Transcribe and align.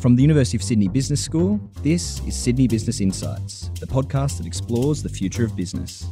From 0.00 0.16
the 0.16 0.22
University 0.22 0.56
of 0.56 0.62
Sydney 0.62 0.88
Business 0.88 1.22
School, 1.22 1.60
this 1.82 2.22
is 2.26 2.34
Sydney 2.34 2.66
Business 2.66 3.02
Insights, 3.02 3.70
the 3.80 3.86
podcast 3.86 4.38
that 4.38 4.46
explores 4.46 5.02
the 5.02 5.10
future 5.10 5.44
of 5.44 5.54
business. 5.54 6.06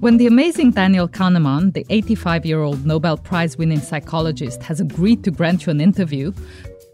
When 0.00 0.16
the 0.16 0.26
amazing 0.26 0.70
Daniel 0.70 1.06
Kahneman, 1.06 1.74
the 1.74 1.84
85 1.90 2.46
year 2.46 2.62
old 2.62 2.86
Nobel 2.86 3.18
Prize 3.18 3.58
winning 3.58 3.78
psychologist, 3.78 4.62
has 4.62 4.80
agreed 4.80 5.22
to 5.24 5.30
grant 5.30 5.66
you 5.66 5.70
an 5.70 5.82
interview, 5.82 6.32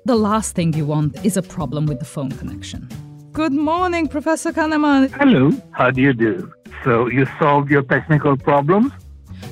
the 0.04 0.16
last 0.16 0.57
thing 0.57 0.73
you 0.73 0.84
want 0.84 1.25
is 1.25 1.36
a 1.36 1.43
problem 1.43 1.86
with 1.86 2.00
the 2.00 2.04
phone 2.04 2.32
connection. 2.32 2.89
Good 3.30 3.52
morning, 3.52 4.09
Professor 4.09 4.52
Kahneman. 4.52 5.12
Hello, 5.12 5.52
how 5.70 5.93
do 5.93 6.02
you 6.02 6.12
do? 6.12 6.52
So, 6.82 7.07
you 7.07 7.27
solved 7.39 7.70
your 7.70 7.82
technical 7.82 8.36
problems? 8.36 8.91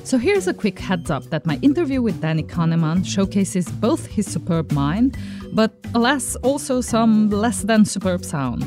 So, 0.03 0.17
here's 0.17 0.47
a 0.47 0.53
quick 0.53 0.79
heads 0.79 1.11
up 1.11 1.25
that 1.25 1.45
my 1.45 1.59
interview 1.61 2.01
with 2.01 2.21
Danny 2.21 2.43
Kahneman 2.43 3.05
showcases 3.05 3.69
both 3.69 4.07
his 4.07 4.25
superb 4.29 4.71
mind, 4.71 5.15
but 5.53 5.73
alas, 5.93 6.35
also 6.37 6.81
some 6.81 7.29
less 7.29 7.61
than 7.61 7.85
superb 7.85 8.25
sound. 8.25 8.65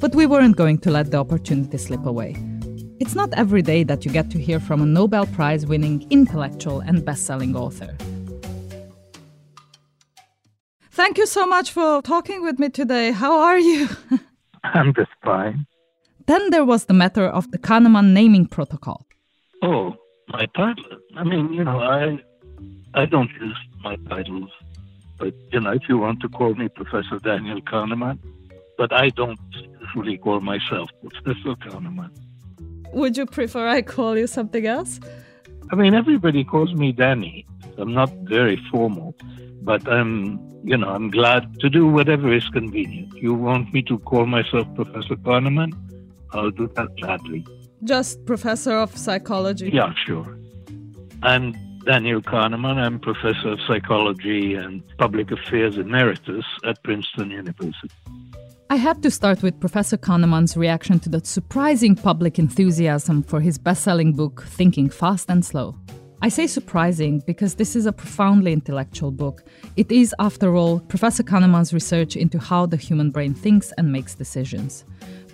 But 0.00 0.14
we 0.14 0.26
weren't 0.26 0.56
going 0.56 0.78
to 0.78 0.90
let 0.90 1.10
the 1.10 1.18
opportunity 1.18 1.76
slip 1.76 2.06
away. 2.06 2.36
It's 3.00 3.14
not 3.14 3.32
every 3.34 3.62
day 3.62 3.82
that 3.84 4.04
you 4.04 4.12
get 4.12 4.30
to 4.30 4.38
hear 4.38 4.60
from 4.60 4.80
a 4.80 4.86
Nobel 4.86 5.26
Prize 5.26 5.66
winning 5.66 6.06
intellectual 6.10 6.80
and 6.80 7.04
best 7.04 7.26
selling 7.26 7.56
author. 7.56 7.96
Thank 10.92 11.18
you 11.18 11.26
so 11.26 11.46
much 11.46 11.72
for 11.72 12.00
talking 12.02 12.42
with 12.42 12.58
me 12.58 12.68
today. 12.68 13.10
How 13.10 13.40
are 13.40 13.58
you? 13.58 13.88
I'm 14.64 14.94
just 14.94 15.10
fine. 15.24 15.66
Then 16.26 16.50
there 16.50 16.64
was 16.64 16.84
the 16.84 16.94
matter 16.94 17.26
of 17.26 17.50
the 17.50 17.58
Kahneman 17.58 18.12
naming 18.12 18.46
protocol. 18.46 19.06
Oh, 19.62 19.94
my 20.32 20.46
title. 20.46 20.98
I 21.16 21.24
mean, 21.24 21.52
you 21.52 21.64
know, 21.64 21.80
I 21.80 22.18
I 22.94 23.06
don't 23.06 23.30
use 23.40 23.58
my 23.82 23.96
titles, 24.08 24.50
but 25.18 25.34
you 25.52 25.60
know, 25.60 25.72
if 25.72 25.88
you 25.88 25.98
want 25.98 26.20
to 26.20 26.28
call 26.28 26.54
me 26.54 26.68
Professor 26.68 27.18
Daniel 27.18 27.60
Kahneman, 27.62 28.18
but 28.78 28.92
I 28.92 29.10
don't 29.10 29.38
usually 29.80 30.18
call 30.18 30.40
myself 30.40 30.90
Professor 31.02 31.54
Kahneman. 31.64 32.10
Would 32.92 33.16
you 33.16 33.26
prefer 33.26 33.68
I 33.68 33.82
call 33.82 34.18
you 34.18 34.26
something 34.26 34.66
else? 34.66 35.00
I 35.72 35.76
mean, 35.76 35.94
everybody 35.94 36.42
calls 36.42 36.74
me 36.74 36.90
Danny. 36.92 37.46
I'm 37.78 37.94
not 37.94 38.10
very 38.24 38.56
formal, 38.70 39.14
but 39.62 39.86
I'm, 39.88 40.40
you 40.64 40.76
know, 40.76 40.88
I'm 40.88 41.10
glad 41.10 41.60
to 41.60 41.70
do 41.70 41.86
whatever 41.86 42.32
is 42.32 42.48
convenient. 42.48 43.14
You 43.14 43.34
want 43.34 43.72
me 43.72 43.82
to 43.82 43.98
call 44.00 44.26
myself 44.26 44.66
Professor 44.74 45.14
Kahneman? 45.14 45.72
I'll 46.32 46.50
do 46.50 46.66
that 46.74 46.88
gladly. 46.96 47.46
Just 47.84 48.26
professor 48.26 48.76
of 48.76 48.94
psychology? 48.96 49.70
Yeah, 49.72 49.94
sure. 50.06 50.38
I'm 51.22 51.54
Daniel 51.86 52.20
Kahneman. 52.20 52.76
I'm 52.76 53.00
professor 53.00 53.52
of 53.52 53.58
psychology 53.66 54.54
and 54.54 54.82
public 54.98 55.30
affairs 55.30 55.78
emeritus 55.78 56.44
at 56.66 56.82
Princeton 56.82 57.30
University. 57.30 57.94
I 58.68 58.76
had 58.76 59.02
to 59.02 59.10
start 59.10 59.42
with 59.42 59.58
Professor 59.60 59.96
Kahneman's 59.96 60.58
reaction 60.58 61.00
to 61.00 61.08
the 61.08 61.24
surprising 61.24 61.96
public 61.96 62.38
enthusiasm 62.38 63.22
for 63.22 63.40
his 63.40 63.56
best 63.56 63.82
selling 63.82 64.12
book, 64.12 64.44
Thinking 64.46 64.90
Fast 64.90 65.30
and 65.30 65.44
Slow. 65.44 65.74
I 66.22 66.28
say 66.28 66.46
surprising 66.46 67.22
because 67.26 67.54
this 67.54 67.74
is 67.74 67.86
a 67.86 67.92
profoundly 67.92 68.52
intellectual 68.52 69.10
book. 69.10 69.42
It 69.76 69.90
is, 69.90 70.14
after 70.18 70.54
all, 70.54 70.80
Professor 70.80 71.22
Kahneman's 71.22 71.72
research 71.72 72.14
into 72.14 72.38
how 72.38 72.66
the 72.66 72.76
human 72.76 73.10
brain 73.10 73.32
thinks 73.32 73.72
and 73.78 73.90
makes 73.90 74.14
decisions. 74.14 74.84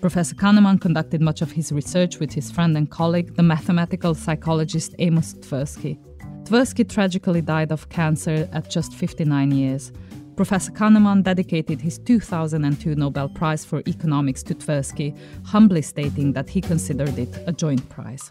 Professor 0.06 0.36
Kahneman 0.36 0.80
conducted 0.80 1.20
much 1.20 1.42
of 1.42 1.50
his 1.50 1.72
research 1.72 2.20
with 2.20 2.32
his 2.32 2.48
friend 2.48 2.76
and 2.76 2.88
colleague, 2.88 3.34
the 3.34 3.42
mathematical 3.42 4.14
psychologist 4.14 4.94
Amos 5.00 5.34
Tversky. 5.34 5.98
Tversky 6.44 6.88
tragically 6.88 7.40
died 7.40 7.72
of 7.72 7.88
cancer 7.88 8.48
at 8.52 8.70
just 8.70 8.94
59 8.94 9.50
years. 9.50 9.90
Professor 10.36 10.70
Kahneman 10.70 11.24
dedicated 11.24 11.80
his 11.80 11.98
2002 11.98 12.94
Nobel 12.94 13.28
Prize 13.28 13.64
for 13.64 13.82
Economics 13.88 14.44
to 14.44 14.54
Tversky, 14.54 15.12
humbly 15.44 15.82
stating 15.82 16.32
that 16.34 16.48
he 16.48 16.60
considered 16.60 17.18
it 17.18 17.36
a 17.48 17.52
joint 17.52 17.88
prize. 17.88 18.30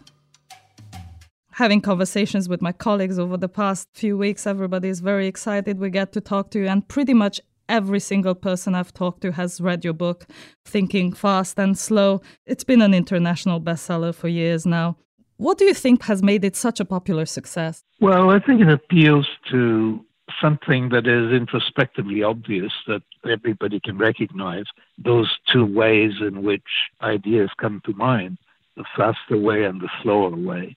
Having 1.56 1.82
conversations 1.82 2.48
with 2.48 2.62
my 2.62 2.72
colleagues 2.72 3.18
over 3.18 3.36
the 3.36 3.50
past 3.50 3.88
few 3.92 4.16
weeks, 4.16 4.46
everybody 4.46 4.88
is 4.88 5.00
very 5.00 5.26
excited. 5.26 5.78
We 5.78 5.90
get 5.90 6.12
to 6.12 6.22
talk 6.22 6.50
to 6.52 6.58
you, 6.58 6.68
and 6.68 6.88
pretty 6.88 7.12
much 7.12 7.38
every 7.68 8.00
single 8.00 8.34
person 8.34 8.74
I've 8.74 8.92
talked 8.92 9.22
to 9.22 9.32
has 9.32 9.60
read 9.60 9.84
your 9.84 9.94
book, 9.94 10.26
Thinking 10.64 11.12
Fast 11.12 11.58
and 11.58 11.78
Slow. 11.78 12.20
It's 12.46 12.64
been 12.64 12.82
an 12.82 12.94
international 12.94 13.60
bestseller 13.60 14.14
for 14.14 14.28
years 14.28 14.66
now. 14.66 14.96
What 15.38 15.58
do 15.58 15.64
you 15.64 15.74
think 15.74 16.04
has 16.04 16.22
made 16.22 16.44
it 16.44 16.56
such 16.56 16.80
a 16.80 16.84
popular 16.84 17.26
success? 17.26 17.84
Well, 18.00 18.30
I 18.30 18.38
think 18.38 18.60
it 18.62 18.68
appeals 18.70 19.26
to 19.50 20.00
something 20.40 20.88
that 20.90 21.06
is 21.06 21.32
introspectively 21.32 22.22
obvious 22.22 22.72
that 22.86 23.02
everybody 23.30 23.80
can 23.80 23.98
recognize 23.98 24.64
those 24.98 25.30
two 25.52 25.64
ways 25.64 26.12
in 26.20 26.42
which 26.42 26.62
ideas 27.02 27.50
come 27.58 27.80
to 27.84 27.92
mind 27.94 28.38
the 28.76 28.84
faster 28.96 29.38
way 29.38 29.64
and 29.64 29.80
the 29.80 29.88
slower 30.02 30.34
way. 30.34 30.76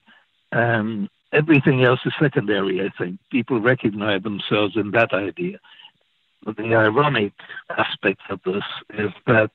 And 0.52 1.08
everything 1.32 1.84
else 1.84 2.00
is 2.04 2.12
secondary, 2.20 2.80
I 2.80 2.90
think. 2.98 3.18
People 3.30 3.60
recognize 3.60 4.22
themselves 4.22 4.76
in 4.76 4.90
that 4.92 5.12
idea. 5.12 5.58
The 6.46 6.74
ironic 6.74 7.32
aspect 7.76 8.22
of 8.30 8.40
this 8.44 8.64
is 8.94 9.10
that 9.26 9.50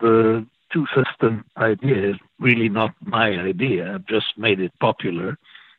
the 0.00 0.46
two 0.72 0.86
system 0.94 1.44
idea 1.56 2.10
is 2.10 2.16
really 2.38 2.68
not 2.68 2.94
my 3.00 3.30
idea. 3.30 3.94
I've 3.94 4.06
just 4.06 4.38
made 4.38 4.60
it 4.60 4.72
popular 4.80 5.36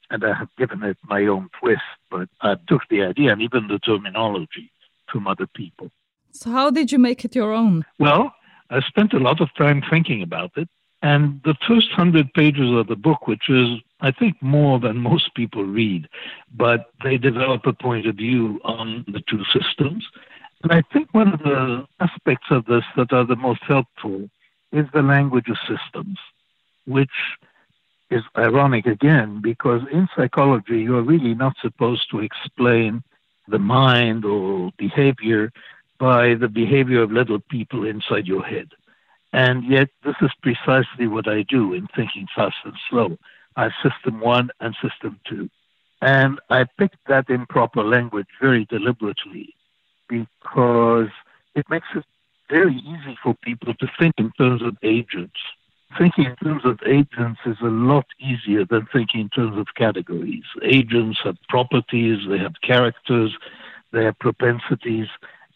and 0.09 0.23
I 0.25 0.34
have 0.34 0.50
given 0.57 0.84
it 0.84 0.97
my 1.03 1.25
own 1.25 1.50
twist, 1.59 1.81
but 2.09 2.28
I 2.41 2.56
took 2.67 2.81
the 2.89 3.03
idea 3.03 3.31
and 3.31 3.41
even 3.41 3.67
the 3.67 3.79
terminology 3.79 4.72
from 5.09 5.25
other 5.25 5.47
people. 5.47 5.89
So, 6.31 6.51
how 6.51 6.69
did 6.69 6.91
you 6.91 7.00
make 7.00 7.25
it 7.25 7.35
your 7.35 7.53
own? 7.53 7.85
Well, 7.97 8.33
I 8.69 8.81
spent 8.81 9.13
a 9.13 9.19
lot 9.19 9.41
of 9.41 9.53
time 9.56 9.81
thinking 9.89 10.22
about 10.22 10.51
it. 10.56 10.69
And 11.03 11.41
the 11.44 11.56
first 11.68 11.89
hundred 11.91 12.31
pages 12.33 12.72
of 12.72 12.88
the 12.88 12.95
book, 12.95 13.28
which 13.28 13.50
is, 13.50 13.69
I 14.01 14.12
think, 14.12 14.39
more 14.41 14.79
than 14.79 14.97
most 14.97 15.33
people 15.33 15.63
read, 15.63 16.07
but 16.56 16.91
they 17.03 17.18
develop 17.18 17.66
a 17.66 17.73
point 17.73 18.06
of 18.06 18.16
view 18.16 18.59
on 18.63 19.03
the 19.07 19.22
two 19.28 19.44
systems. 19.51 20.06
And 20.64 20.72
I 20.72 20.84
think 20.94 21.10
one 21.12 21.34
of 21.34 21.40
the 21.40 21.88
aspects 22.00 22.48
of 22.52 22.66
this 22.66 22.84
that 22.96 23.12
are 23.12 23.26
the 23.26 23.36
most 23.36 23.64
helpful 23.64 24.30
is 24.72 24.86
the 24.94 25.02
language 25.02 25.48
of 25.50 25.58
systems, 25.68 26.20
which 26.86 27.10
is 28.12 28.24
ironic 28.38 28.86
again 28.86 29.42
because 29.42 29.82
in 29.92 30.08
psychology 30.16 30.82
you're 30.82 31.02
really 31.02 31.34
not 31.34 31.56
supposed 31.62 32.10
to 32.12 32.20
explain 32.20 33.02
the 33.48 33.58
mind 33.58 34.24
or 34.24 34.72
behavior 34.78 35.52
by 35.98 36.36
the 36.36 36.48
behavior 36.48 37.02
of 37.02 37.12
little 37.12 37.40
people 37.40 37.86
inside 37.86 38.28
your 38.28 38.44
head. 38.44 38.70
And 39.34 39.64
yet, 39.64 39.90
this 40.04 40.16
is 40.22 40.32
precisely 40.42 41.08
what 41.08 41.28
I 41.28 41.44
do 41.44 41.74
in 41.74 41.88
thinking 41.96 42.28
fast 42.36 42.58
and 42.66 42.74
slow. 42.90 43.18
I 43.56 43.64
have 43.64 43.72
system 43.82 44.20
one 44.20 44.50
and 44.60 44.76
system 44.82 45.20
two. 45.28 45.50
And 46.02 46.40
I 46.50 46.66
picked 46.78 46.98
that 47.08 47.30
improper 47.30 47.84
language 47.84 48.28
very 48.42 48.66
deliberately 48.66 49.56
because 50.12 51.10
it 51.56 51.66
makes 51.70 51.88
it 51.96 52.04
very 52.50 52.76
easy 52.76 53.18
for 53.24 53.34
people 53.44 53.74
to 53.74 53.88
think 53.98 54.16
in 54.18 54.32
terms 54.38 54.62
of 54.62 54.76
agents 54.84 55.40
thinking 55.98 56.26
in 56.26 56.36
terms 56.38 56.64
of 56.66 56.80
agents 56.86 57.40
is 57.46 57.58
a 57.62 57.66
lot 57.66 58.06
easier 58.20 58.66
than 58.66 58.88
thinking 58.94 59.22
in 59.22 59.30
terms 59.30 59.58
of 59.58 59.68
categories. 59.76 60.44
Agents 60.64 61.20
have 61.24 61.38
properties, 61.50 62.20
they 62.30 62.38
have 62.38 62.54
characters, 62.64 63.36
they 63.92 64.04
have 64.04 64.18
propensities, 64.20 65.08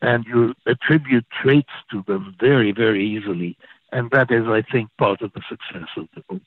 and 0.02 0.26
you 0.26 0.54
attribute 0.66 1.26
traits 1.42 1.70
to 1.92 2.04
them 2.08 2.36
very, 2.40 2.72
very 2.72 3.06
easily. 3.06 3.58
And 3.92 4.12
that 4.12 4.32
is, 4.32 4.46
I 4.48 4.62
think, 4.72 4.90
part 4.98 5.22
of 5.22 5.32
the 5.34 5.42
success 5.48 5.88
of 5.96 6.08
the 6.16 6.22
book. 6.30 6.42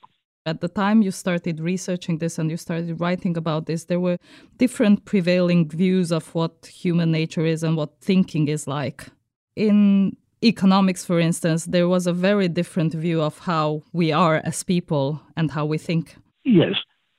At 0.48 0.62
the 0.62 0.68
time 0.68 1.02
you 1.02 1.10
started 1.10 1.60
researching 1.60 2.18
this 2.18 2.38
and 2.38 2.50
you 2.50 2.56
started 2.56 2.98
writing 3.00 3.36
about 3.36 3.66
this, 3.66 3.84
there 3.84 4.00
were 4.00 4.16
different 4.56 5.04
prevailing 5.04 5.68
views 5.68 6.10
of 6.10 6.34
what 6.34 6.54
human 6.82 7.10
nature 7.12 7.44
is 7.44 7.62
and 7.62 7.76
what 7.76 8.00
thinking 8.00 8.48
is 8.48 8.66
like. 8.66 9.08
In 9.56 10.16
economics, 10.42 11.04
for 11.04 11.20
instance, 11.20 11.66
there 11.66 11.86
was 11.86 12.06
a 12.06 12.14
very 12.14 12.48
different 12.48 12.94
view 12.94 13.20
of 13.20 13.40
how 13.40 13.82
we 13.92 14.10
are 14.10 14.40
as 14.42 14.62
people 14.62 15.20
and 15.36 15.50
how 15.50 15.66
we 15.66 15.76
think. 15.76 16.16
Yes, 16.44 16.76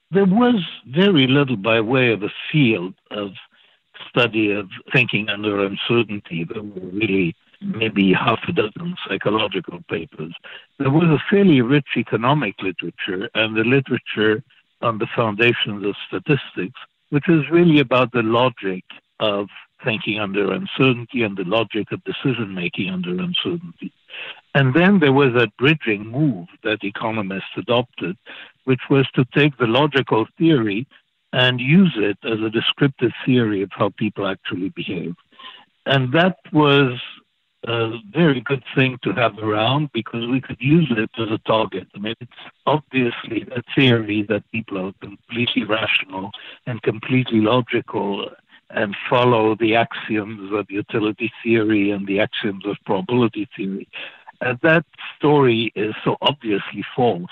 there 0.09 0.25
was 0.25 0.59
very 0.87 1.27
little 1.27 1.57
by 1.57 1.81
way 1.81 2.11
of 2.11 2.23
a 2.23 2.33
field 2.51 2.95
of 3.11 3.29
study 4.09 4.51
of 4.51 4.67
thinking 4.91 5.29
under 5.29 5.63
uncertainty. 5.63 6.47
There 6.51 6.63
were 6.63 6.89
really 7.01 7.35
maybe 7.61 8.13
half 8.13 8.39
a 8.47 8.51
dozen 8.51 8.95
psychological 9.07 9.79
papers. 9.89 10.33
There 10.77 10.89
was 10.89 11.09
a 11.09 11.23
fairly 11.29 11.61
rich 11.61 11.87
economic 11.97 12.55
literature 12.61 13.29
and 13.33 13.55
the 13.55 13.63
literature 13.63 14.43
on 14.81 14.97
the 14.97 15.07
foundations 15.15 15.85
of 15.85 15.95
statistics, 16.07 16.79
which 17.09 17.27
is 17.27 17.49
really 17.51 17.79
about 17.79 18.11
the 18.11 18.23
logic 18.23 18.83
of 19.19 19.47
thinking 19.83 20.19
under 20.19 20.53
uncertainty 20.53 21.23
and 21.23 21.37
the 21.37 21.43
logic 21.43 21.91
of 21.91 22.03
decision 22.03 22.53
making 22.53 22.89
under 22.89 23.11
uncertainty. 23.11 23.91
And 24.55 24.73
then 24.73 24.99
there 24.99 25.13
was 25.13 25.35
a 25.35 25.51
bridging 25.57 26.07
move 26.07 26.47
that 26.63 26.83
economists 26.83 27.55
adopted, 27.57 28.17
which 28.63 28.81
was 28.89 29.07
to 29.15 29.25
take 29.35 29.57
the 29.57 29.67
logical 29.67 30.25
theory 30.37 30.87
and 31.31 31.59
use 31.59 31.95
it 31.97 32.17
as 32.23 32.39
a 32.41 32.49
descriptive 32.49 33.11
theory 33.25 33.61
of 33.61 33.69
how 33.71 33.89
people 33.97 34.27
actually 34.27 34.69
behave. 34.69 35.15
And 35.85 36.11
that 36.13 36.37
was 36.51 36.99
a 37.67 37.91
very 38.11 38.41
good 38.41 38.63
thing 38.75 38.97
to 39.03 39.11
have 39.13 39.37
around 39.39 39.91
because 39.93 40.27
we 40.27 40.39
could 40.39 40.57
use 40.59 40.91
it 40.91 41.09
as 41.17 41.29
a 41.29 41.37
target. 41.39 41.87
I 41.95 41.99
mean, 41.99 42.15
it's 42.21 42.31
obviously 42.65 43.47
a 43.51 43.61
theory 43.75 44.23
that 44.29 44.49
people 44.51 44.77
are 44.87 44.93
completely 45.01 45.63
rational 45.63 46.31
and 46.65 46.81
completely 46.81 47.41
logical 47.41 48.29
and 48.69 48.95
follow 49.09 49.55
the 49.55 49.75
axioms 49.75 50.53
of 50.53 50.69
utility 50.69 51.31
theory 51.43 51.91
and 51.91 52.07
the 52.07 52.19
axioms 52.19 52.65
of 52.65 52.77
probability 52.85 53.47
theory. 53.55 53.87
And 54.41 54.57
that 54.61 54.85
story 55.17 55.71
is 55.75 55.95
so 56.03 56.17
obviously 56.21 56.85
false 56.95 57.31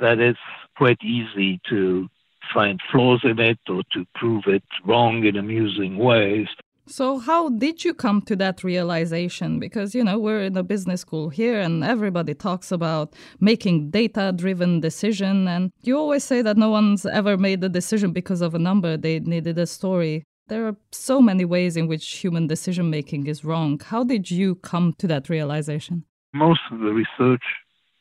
that 0.00 0.18
it's 0.18 0.38
quite 0.76 1.02
easy 1.02 1.60
to 1.68 2.08
find 2.52 2.80
flaws 2.90 3.20
in 3.22 3.38
it 3.38 3.58
or 3.68 3.82
to 3.92 4.06
prove 4.14 4.44
it 4.46 4.64
wrong 4.84 5.24
in 5.24 5.36
amusing 5.36 5.98
ways. 5.98 6.48
So, 6.90 7.20
how 7.20 7.50
did 7.50 7.84
you 7.84 7.94
come 7.94 8.20
to 8.22 8.34
that 8.36 8.64
realization? 8.64 9.60
Because, 9.60 9.94
you 9.94 10.02
know, 10.02 10.18
we're 10.18 10.42
in 10.42 10.56
a 10.56 10.64
business 10.64 11.02
school 11.02 11.28
here 11.28 11.60
and 11.60 11.84
everybody 11.84 12.34
talks 12.34 12.72
about 12.72 13.14
making 13.38 13.90
data 13.90 14.32
driven 14.34 14.80
decision. 14.80 15.46
And 15.46 15.70
you 15.82 15.96
always 15.96 16.24
say 16.24 16.42
that 16.42 16.56
no 16.56 16.68
one's 16.68 17.06
ever 17.06 17.36
made 17.36 17.62
a 17.62 17.68
decision 17.68 18.10
because 18.10 18.40
of 18.40 18.56
a 18.56 18.58
number, 18.58 18.96
they 18.96 19.20
needed 19.20 19.56
a 19.56 19.68
story. 19.68 20.24
There 20.48 20.66
are 20.66 20.76
so 20.90 21.22
many 21.22 21.44
ways 21.44 21.76
in 21.76 21.86
which 21.86 22.04
human 22.16 22.48
decision 22.48 22.90
making 22.90 23.28
is 23.28 23.44
wrong. 23.44 23.78
How 23.78 24.02
did 24.02 24.28
you 24.28 24.56
come 24.56 24.92
to 24.98 25.06
that 25.06 25.28
realization? 25.28 26.04
Most 26.34 26.60
of 26.72 26.80
the 26.80 26.92
research 26.92 27.44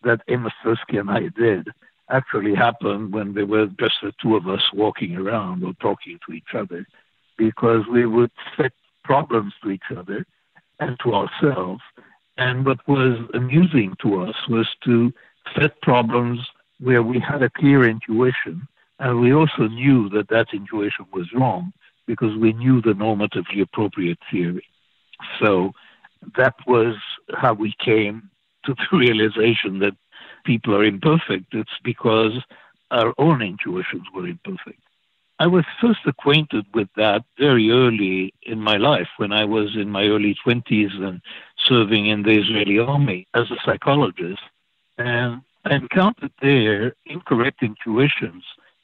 that 0.02 0.22
Amos 0.30 0.54
Tversky 0.66 1.00
and 1.00 1.12
I 1.12 1.30
did 1.38 1.68
actually 2.10 2.56
happened 2.56 3.14
when 3.14 3.36
there 3.36 3.46
were 3.46 3.68
just 3.80 3.98
the 4.02 4.14
two 4.20 4.36
of 4.36 4.48
us 4.48 4.64
walking 4.74 5.16
around 5.16 5.64
or 5.64 5.74
talking 5.74 6.18
to 6.26 6.34
each 6.34 6.56
other 6.56 6.88
because 7.40 7.84
we 7.92 8.06
would 8.06 8.32
set 8.58 8.74
problems 9.10 9.54
to 9.62 9.72
each 9.72 9.90
other 9.98 10.20
and 10.80 10.98
to 11.04 11.14
ourselves. 11.20 11.82
And 12.38 12.66
what 12.68 12.88
was 12.88 13.18
amusing 13.34 13.96
to 14.04 14.22
us 14.22 14.36
was 14.48 14.68
to 14.86 15.12
set 15.56 15.82
problems 15.82 16.40
where 16.80 17.04
we 17.12 17.20
had 17.20 17.42
a 17.42 17.50
clear 17.50 17.90
intuition 17.90 18.68
and 19.00 19.20
we 19.20 19.34
also 19.34 19.64
knew 19.80 20.10
that 20.10 20.30
that 20.30 20.48
intuition 20.54 21.06
was 21.12 21.28
wrong 21.34 21.74
because 22.06 22.34
we 22.38 22.54
knew 22.54 22.82
the 22.82 22.98
normatively 23.06 23.62
appropriate 23.62 24.20
theory. 24.30 24.68
So 25.42 25.72
that 26.38 26.56
was 26.68 26.96
how 27.34 27.54
we 27.54 27.74
came 27.84 28.30
to 28.66 28.76
the 28.76 28.98
realization 29.04 29.80
that 29.80 29.96
people 30.46 30.76
are 30.76 30.84
imperfect. 30.84 31.48
It's 31.54 31.80
because 31.84 32.34
our 32.92 33.14
own 33.18 33.42
intuitions 33.42 34.04
were 34.14 34.28
imperfect. 34.28 34.82
I 35.42 35.48
was 35.48 35.64
first 35.80 36.02
acquainted 36.06 36.66
with 36.74 36.90
that 36.98 37.24
very 37.38 37.72
early 37.72 38.34
in 38.44 38.60
my 38.60 38.76
life 38.76 39.08
when 39.16 39.32
I 39.32 39.46
was 39.46 39.74
in 39.78 39.90
my 39.90 40.04
early 40.04 40.36
20s 40.46 41.02
and 41.02 41.22
serving 41.66 42.08
in 42.08 42.24
the 42.24 42.38
Israeli 42.38 42.78
army 42.78 43.26
as 43.34 43.50
a 43.50 43.56
psychologist. 43.64 44.42
And 44.98 45.42
I 45.64 45.76
encountered 45.76 46.34
there 46.42 46.94
incorrect 47.06 47.64
intuitions, 47.64 48.44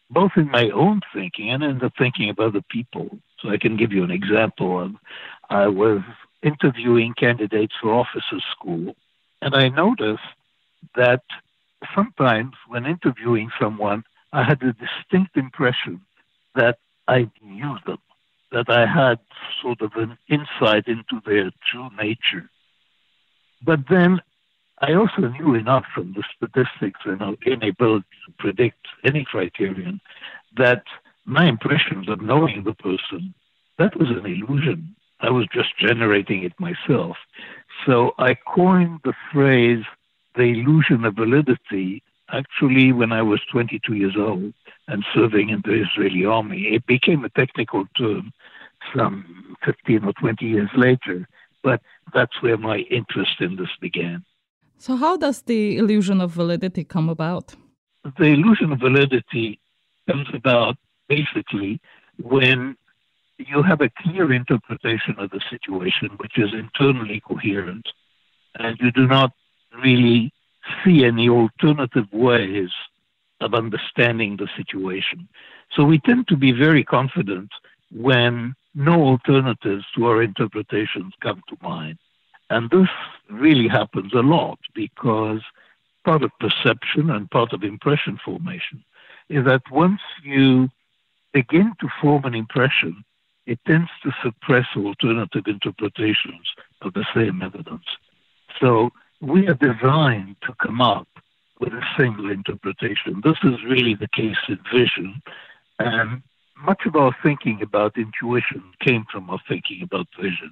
both 0.09 0.31
in 0.37 0.49
my 0.49 0.69
own 0.69 1.01
thinking 1.13 1.49
and 1.49 1.61
in 1.61 1.79
the 1.79 1.91
thinking 1.97 2.29
of 2.29 2.39
other 2.39 2.61
people. 2.69 3.09
So 3.41 3.49
I 3.49 3.57
can 3.57 3.75
give 3.75 3.91
you 3.91 4.05
an 4.05 4.11
example 4.11 4.93
I 5.49 5.67
was 5.67 6.01
interviewing 6.41 7.15
candidates 7.15 7.73
for 7.81 7.93
officer 7.93 8.39
school, 8.51 8.95
and 9.41 9.55
I 9.55 9.67
noticed 9.67 10.23
that 10.95 11.23
sometimes 11.93 12.53
when 12.67 12.85
interviewing 12.85 13.49
someone, 13.59 14.05
I 14.31 14.43
had 14.43 14.63
a 14.63 14.73
distinct 14.73 15.35
impression 15.35 16.01
that 16.55 16.77
I 17.07 17.29
knew 17.43 17.77
them, 17.85 17.97
that 18.51 18.69
I 18.69 18.85
had 18.85 19.19
sort 19.61 19.81
of 19.81 19.91
an 19.95 20.17
insight 20.29 20.87
into 20.87 21.21
their 21.25 21.51
true 21.71 21.89
nature. 21.97 22.49
But 23.63 23.81
then 23.89 24.21
I 24.79 24.93
also 24.93 25.29
knew 25.29 25.55
enough 25.55 25.85
from 25.93 26.13
the 26.13 26.23
statistics 26.35 26.99
and 27.05 27.21
our 27.21 27.35
inability 27.45 28.05
to 28.27 28.33
predict 28.37 28.87
any 29.03 29.23
criterion 29.23 30.01
that 30.57 30.83
my 31.25 31.45
impressions 31.47 32.09
of 32.09 32.21
knowing 32.21 32.63
the 32.63 32.73
person, 32.73 33.33
that 33.77 33.97
was 33.97 34.09
an 34.09 34.25
illusion. 34.25 34.95
I 35.21 35.29
was 35.29 35.47
just 35.53 35.69
generating 35.79 36.43
it 36.43 36.53
myself. 36.59 37.17
So 37.85 38.11
I 38.19 38.35
coined 38.35 38.99
the 39.03 39.13
phrase 39.31 39.83
the 40.35 40.43
illusion 40.43 41.05
of 41.05 41.15
validity 41.15 42.03
actually 42.29 42.91
when 42.91 43.11
I 43.11 43.21
was 43.21 43.39
22 43.51 43.93
years 43.93 44.15
old 44.17 44.53
and 44.87 45.03
serving 45.13 45.49
in 45.49 45.61
the 45.65 45.83
Israeli 45.83 46.25
army. 46.25 46.75
It 46.75 46.85
became 46.85 47.23
a 47.25 47.29
technical 47.29 47.85
term 47.97 48.31
some 48.95 49.55
15 49.65 50.05
or 50.05 50.13
20 50.13 50.45
years 50.45 50.69
later, 50.75 51.27
but 51.63 51.81
that's 52.13 52.41
where 52.41 52.57
my 52.57 52.77
interest 52.89 53.39
in 53.39 53.55
this 53.55 53.69
began. 53.81 54.23
So, 54.77 54.95
how 54.95 55.17
does 55.17 55.41
the 55.41 55.77
illusion 55.77 56.21
of 56.21 56.31
validity 56.31 56.83
come 56.83 57.09
about? 57.09 57.55
The 58.17 58.25
illusion 58.25 58.71
of 58.71 58.79
validity 58.79 59.59
comes 60.07 60.27
about 60.33 60.77
basically 61.07 61.79
when 62.21 62.75
you 63.37 63.63
have 63.63 63.81
a 63.81 63.89
clear 64.03 64.31
interpretation 64.31 65.15
of 65.17 65.29
the 65.31 65.41
situation, 65.49 66.09
which 66.17 66.37
is 66.37 66.53
internally 66.53 67.21
coherent, 67.27 67.87
and 68.59 68.77
you 68.79 68.91
do 68.91 69.07
not 69.07 69.31
really 69.83 70.31
see 70.83 71.05
any 71.05 71.29
alternative 71.29 72.07
ways 72.11 72.69
of 73.41 73.53
understanding 73.53 74.37
the 74.37 74.47
situation. 74.55 75.27
So 75.71 75.83
we 75.83 75.99
tend 75.99 76.27
to 76.29 76.37
be 76.37 76.51
very 76.51 76.83
confident 76.83 77.49
when 77.91 78.55
no 78.73 79.03
alternatives 79.03 79.85
to 79.95 80.05
our 80.05 80.21
interpretations 80.21 81.13
come 81.21 81.41
to 81.49 81.57
mind. 81.61 81.97
And 82.49 82.69
this 82.69 82.89
really 83.29 83.67
happens 83.67 84.13
a 84.13 84.19
lot 84.19 84.59
because 84.73 85.41
part 86.03 86.23
of 86.23 86.31
perception 86.39 87.09
and 87.09 87.29
part 87.31 87.53
of 87.53 87.63
impression 87.63 88.19
formation 88.23 88.83
is 89.29 89.43
that 89.45 89.63
once 89.71 90.01
you 90.23 90.69
begin 91.33 91.73
to 91.79 91.89
form 92.01 92.25
an 92.25 92.35
impression, 92.35 93.03
it 93.47 93.59
tends 93.65 93.89
to 94.03 94.11
suppress 94.23 94.65
alternative 94.75 95.43
interpretations 95.47 96.47
of 96.81 96.93
the 96.93 97.05
same 97.13 97.41
evidence. 97.41 97.85
So 98.59 98.91
we 99.25 99.47
are 99.47 99.55
designed 99.55 100.35
to 100.43 100.53
come 100.61 100.81
up 100.81 101.07
with 101.59 101.73
a 101.73 101.81
single 101.97 102.29
interpretation. 102.29 103.21
This 103.23 103.37
is 103.43 103.63
really 103.67 103.95
the 103.95 104.07
case 104.09 104.37
in 104.47 104.59
vision. 104.71 105.21
And 105.79 106.21
much 106.63 106.81
of 106.85 106.95
our 106.95 107.15
thinking 107.23 107.59
about 107.61 107.97
intuition 107.97 108.63
came 108.85 109.05
from 109.11 109.29
our 109.29 109.39
thinking 109.47 109.81
about 109.81 110.07
vision. 110.19 110.51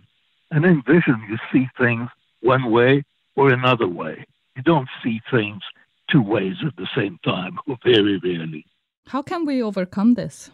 And 0.52 0.66
in 0.66 0.82
vision, 0.82 1.22
you 1.30 1.38
see 1.52 1.68
things 1.78 2.10
one 2.42 2.72
way 2.72 3.04
or 3.36 3.52
another 3.52 3.88
way. 3.88 4.26
You 4.56 4.64
don't 4.64 4.90
see 5.04 5.22
things 5.30 5.62
two 6.10 6.22
ways 6.22 6.56
at 6.66 6.76
the 6.76 6.88
same 6.96 7.18
time, 7.24 7.58
or 7.68 7.78
very 7.84 8.18
rarely. 8.18 8.66
How 9.08 9.22
can 9.22 9.46
we 9.46 9.62
overcome 9.64 10.16
this? 10.16 10.52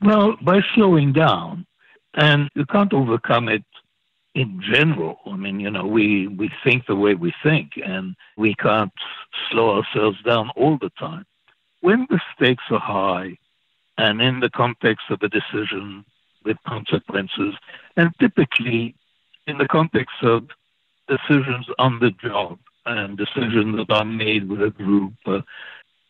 Well, 0.00 0.36
by 0.42 0.60
slowing 0.74 1.12
down. 1.12 1.66
And 2.14 2.48
you 2.54 2.64
can't 2.66 2.92
overcome 2.92 3.48
it 3.48 3.64
in 4.38 4.62
general. 4.72 5.18
I 5.26 5.34
mean, 5.34 5.58
you 5.58 5.68
know, 5.68 5.84
we, 5.84 6.28
we 6.28 6.48
think 6.62 6.86
the 6.86 6.94
way 6.94 7.14
we 7.14 7.34
think, 7.42 7.72
and 7.84 8.14
we 8.36 8.54
can't 8.54 8.92
slow 9.50 9.76
ourselves 9.76 10.22
down 10.22 10.50
all 10.54 10.78
the 10.78 10.90
time. 10.90 11.26
When 11.80 12.06
the 12.08 12.20
stakes 12.34 12.62
are 12.70 12.78
high, 12.78 13.36
and 13.98 14.22
in 14.22 14.38
the 14.38 14.50
context 14.50 15.06
of 15.10 15.20
a 15.22 15.28
decision 15.28 16.04
with 16.44 16.56
consequences, 16.64 17.54
and 17.96 18.12
typically 18.20 18.94
in 19.48 19.58
the 19.58 19.66
context 19.66 20.14
of 20.22 20.46
decisions 21.08 21.66
on 21.80 21.98
the 21.98 22.12
job 22.12 22.60
and 22.86 23.18
decisions 23.18 23.76
that 23.76 23.92
are 23.92 24.04
made 24.04 24.48
with 24.48 24.62
a 24.62 24.70
group, 24.70 25.14
uh, 25.26 25.40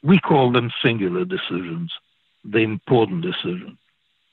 we 0.02 0.18
call 0.18 0.52
them 0.52 0.70
singular 0.82 1.24
decisions, 1.24 1.90
the 2.44 2.58
important 2.58 3.22
decisions. 3.22 3.78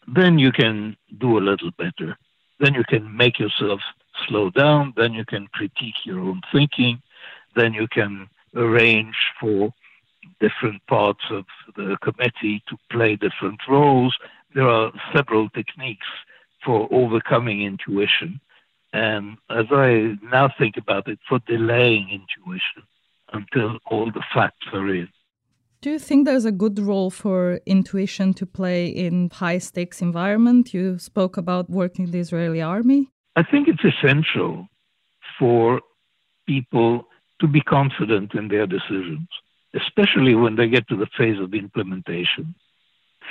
Then 0.05 0.37
you 0.37 0.51
can 0.51 0.97
do 1.17 1.37
a 1.37 1.47
little 1.49 1.71
better 1.77 2.17
then 2.59 2.73
you 2.73 2.83
can 2.87 3.15
make 3.15 3.39
yourself 3.39 3.81
slow 4.27 4.49
down. 4.49 4.93
Then 4.95 5.13
you 5.13 5.25
can 5.25 5.47
critique 5.47 6.05
your 6.05 6.19
own 6.19 6.41
thinking. 6.51 7.01
Then 7.55 7.73
you 7.73 7.87
can 7.87 8.27
arrange 8.55 9.15
for 9.39 9.73
different 10.39 10.85
parts 10.87 11.23
of 11.29 11.45
the 11.75 11.97
committee 12.01 12.63
to 12.67 12.77
play 12.89 13.15
different 13.15 13.59
roles. 13.67 14.15
There 14.53 14.67
are 14.67 14.91
several 15.13 15.49
techniques 15.49 16.07
for 16.63 16.87
overcoming 16.91 17.61
intuition. 17.63 18.39
And 18.93 19.37
as 19.49 19.65
I 19.71 20.17
now 20.23 20.49
think 20.57 20.77
about 20.77 21.07
it, 21.07 21.19
for 21.27 21.39
delaying 21.47 22.09
intuition 22.09 22.83
until 23.33 23.77
all 23.85 24.11
the 24.11 24.23
facts 24.33 24.67
are 24.73 24.87
in. 24.93 25.09
Do 25.85 25.91
you 25.91 25.99
think 25.99 26.25
there's 26.25 26.45
a 26.45 26.51
good 26.51 26.79
role 26.79 27.11
for 27.11 27.59
intuition 27.67 28.33
to 28.39 28.47
play 28.47 28.87
in 28.87 29.29
high 29.31 29.59
stakes 29.59 30.01
environment? 30.01 30.73
You 30.73 30.97
spoke 30.97 31.37
about 31.37 31.69
working 31.69 32.05
in 32.05 32.11
the 32.11 32.17
Israeli 32.17 32.59
army. 32.59 33.11
I 33.35 33.43
think 33.43 33.67
it's 33.67 33.85
essential 33.85 34.67
for 35.37 35.81
people 36.47 37.05
to 37.39 37.47
be 37.47 37.61
confident 37.61 38.33
in 38.33 38.47
their 38.47 38.65
decisions, 38.65 39.27
especially 39.75 40.33
when 40.33 40.55
they 40.55 40.67
get 40.69 40.87
to 40.87 40.95
the 40.95 41.05
phase 41.15 41.39
of 41.39 41.53
implementation. 41.53 42.55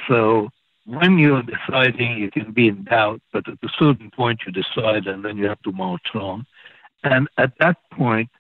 So 0.07 0.49
when 0.87 1.19
you're 1.19 1.43
deciding, 1.43 2.19
you 2.19 2.31
can 2.31 2.53
be 2.53 2.69
in 2.69 2.85
doubt, 2.85 3.21
but 3.33 3.49
at 3.49 3.59
a 3.65 3.69
certain 3.81 4.13
point 4.13 4.43
you 4.47 4.53
decide 4.53 5.09
and 5.09 5.25
then 5.25 5.39
you 5.39 5.47
have 5.47 5.63
to 5.63 5.73
march 5.73 6.07
on. 6.15 6.47
And 7.03 7.29
at 7.37 7.51
that 7.59 7.79
point, 7.91 8.31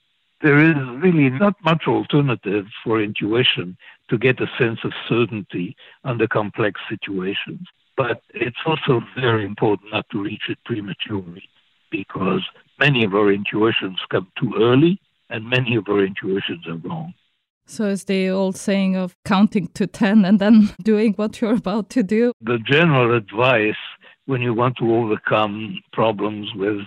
there 0.45 0.59
is 0.59 0.77
really 1.03 1.31
not 1.31 1.55
much 1.65 1.85
alternative 1.89 2.67
for 2.85 3.03
intuition 3.03 3.79
to 4.11 4.19
get 4.19 4.43
a 4.43 4.47
sense 4.59 4.79
of 4.85 4.93
certainty 5.09 5.75
under 6.05 6.29
complex 6.29 6.79
situations. 6.89 7.67
But 7.97 8.23
it's 8.35 8.63
also 8.67 9.01
very 9.19 9.47
important 9.47 9.93
not 9.93 10.05
to 10.11 10.23
reach 10.23 10.43
it 10.51 10.59
prematurely 10.67 11.49
because 11.91 12.43
many 12.79 13.05
of 13.05 13.15
our 13.15 13.33
intuitions 13.33 13.99
come 14.11 14.31
too 14.39 14.53
early 14.59 15.01
and 15.31 15.49
many 15.49 15.77
of 15.77 15.89
our 15.89 16.05
intuitions 16.05 16.69
are 16.69 16.77
wrong. 16.77 17.15
So 17.67 17.89
it's 17.89 18.05
the 18.05 18.29
old 18.29 18.59
saying 18.59 18.97
of 18.97 19.17
counting 19.25 19.69
to 19.69 19.87
10 19.87 20.27
and 20.27 20.39
then 20.39 20.75
doing 20.83 21.15
what 21.15 21.41
you're 21.41 21.55
about 21.55 21.89
to 21.91 22.03
do. 22.03 22.35
The 22.43 22.59
general 22.59 23.17
advice 23.17 23.83
when 24.27 24.43
you 24.43 24.53
want 24.53 24.77
to 24.77 24.95
overcome 24.95 25.81
problems 25.93 26.49
with 26.55 26.83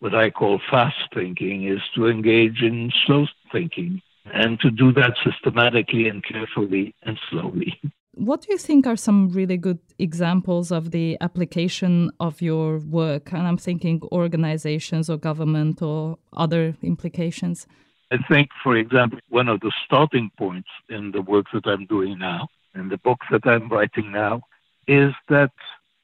what 0.00 0.14
I 0.14 0.30
call 0.30 0.60
fast 0.70 0.96
thinking 1.14 1.68
is 1.68 1.80
to 1.94 2.08
engage 2.08 2.62
in 2.62 2.90
slow 3.06 3.26
thinking 3.52 4.02
and 4.32 4.58
to 4.60 4.70
do 4.70 4.92
that 4.92 5.14
systematically 5.24 6.08
and 6.08 6.24
carefully 6.24 6.94
and 7.02 7.18
slowly. 7.30 7.80
What 8.14 8.42
do 8.42 8.48
you 8.50 8.58
think 8.58 8.86
are 8.86 8.96
some 8.96 9.30
really 9.30 9.56
good 9.56 9.78
examples 9.98 10.72
of 10.72 10.90
the 10.90 11.16
application 11.20 12.10
of 12.18 12.42
your 12.42 12.78
work? 12.78 13.32
And 13.32 13.46
I'm 13.46 13.56
thinking 13.56 14.00
organizations 14.10 15.08
or 15.08 15.16
government 15.16 15.80
or 15.80 16.18
other 16.32 16.76
implications. 16.82 17.66
I 18.10 18.18
think, 18.28 18.50
for 18.62 18.76
example, 18.76 19.20
one 19.28 19.48
of 19.48 19.60
the 19.60 19.72
starting 19.86 20.30
points 20.36 20.68
in 20.88 21.12
the 21.12 21.22
work 21.22 21.46
that 21.52 21.66
I'm 21.66 21.86
doing 21.86 22.18
now, 22.18 22.48
in 22.74 22.88
the 22.88 22.98
book 22.98 23.20
that 23.30 23.46
I'm 23.46 23.68
writing 23.68 24.10
now, 24.10 24.42
is 24.88 25.12
that 25.28 25.52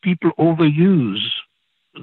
people 0.02 0.30
overuse 0.38 1.26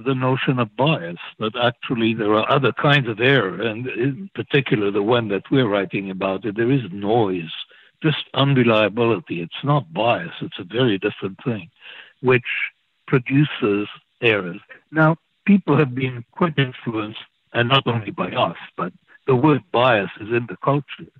the 0.06 0.16
notion 0.16 0.60
of 0.60 0.76
bias, 0.76 1.18
that 1.40 1.56
actually 1.56 2.14
there 2.14 2.34
are 2.34 2.50
other 2.50 2.72
kinds 2.72 3.08
of 3.08 3.20
error, 3.20 3.62
and 3.62 3.88
in 3.88 4.30
particular 4.34 4.92
the 4.92 5.04
one 5.04 5.28
that 5.30 5.50
we're 5.52 5.68
writing 5.68 6.10
about, 6.10 6.44
there 6.44 6.72
is 6.72 6.82
noise, 6.92 7.52
just 8.02 8.26
unreliability. 8.34 9.42
It's 9.42 9.64
not 9.64 9.94
bias, 9.94 10.34
it's 10.42 10.60
a 10.60 10.64
very 10.64 10.98
different 10.98 11.38
thing, 11.44 11.70
which 12.22 12.44
produces 13.08 13.88
errors. 14.22 14.60
Now, 14.92 15.18
people 15.46 15.78
have 15.78 15.94
been 15.94 16.26
quite 16.32 16.58
influenced, 16.58 17.20
and 17.54 17.70
not 17.70 17.86
only 17.86 18.12
by 18.12 18.32
us, 18.32 18.58
but 18.78 18.94
the 19.28 19.36
word 19.36 19.62
bias 19.72 20.10
is 20.20 20.30
in 20.30 20.48
the 20.48 20.58
culture. 20.64 21.12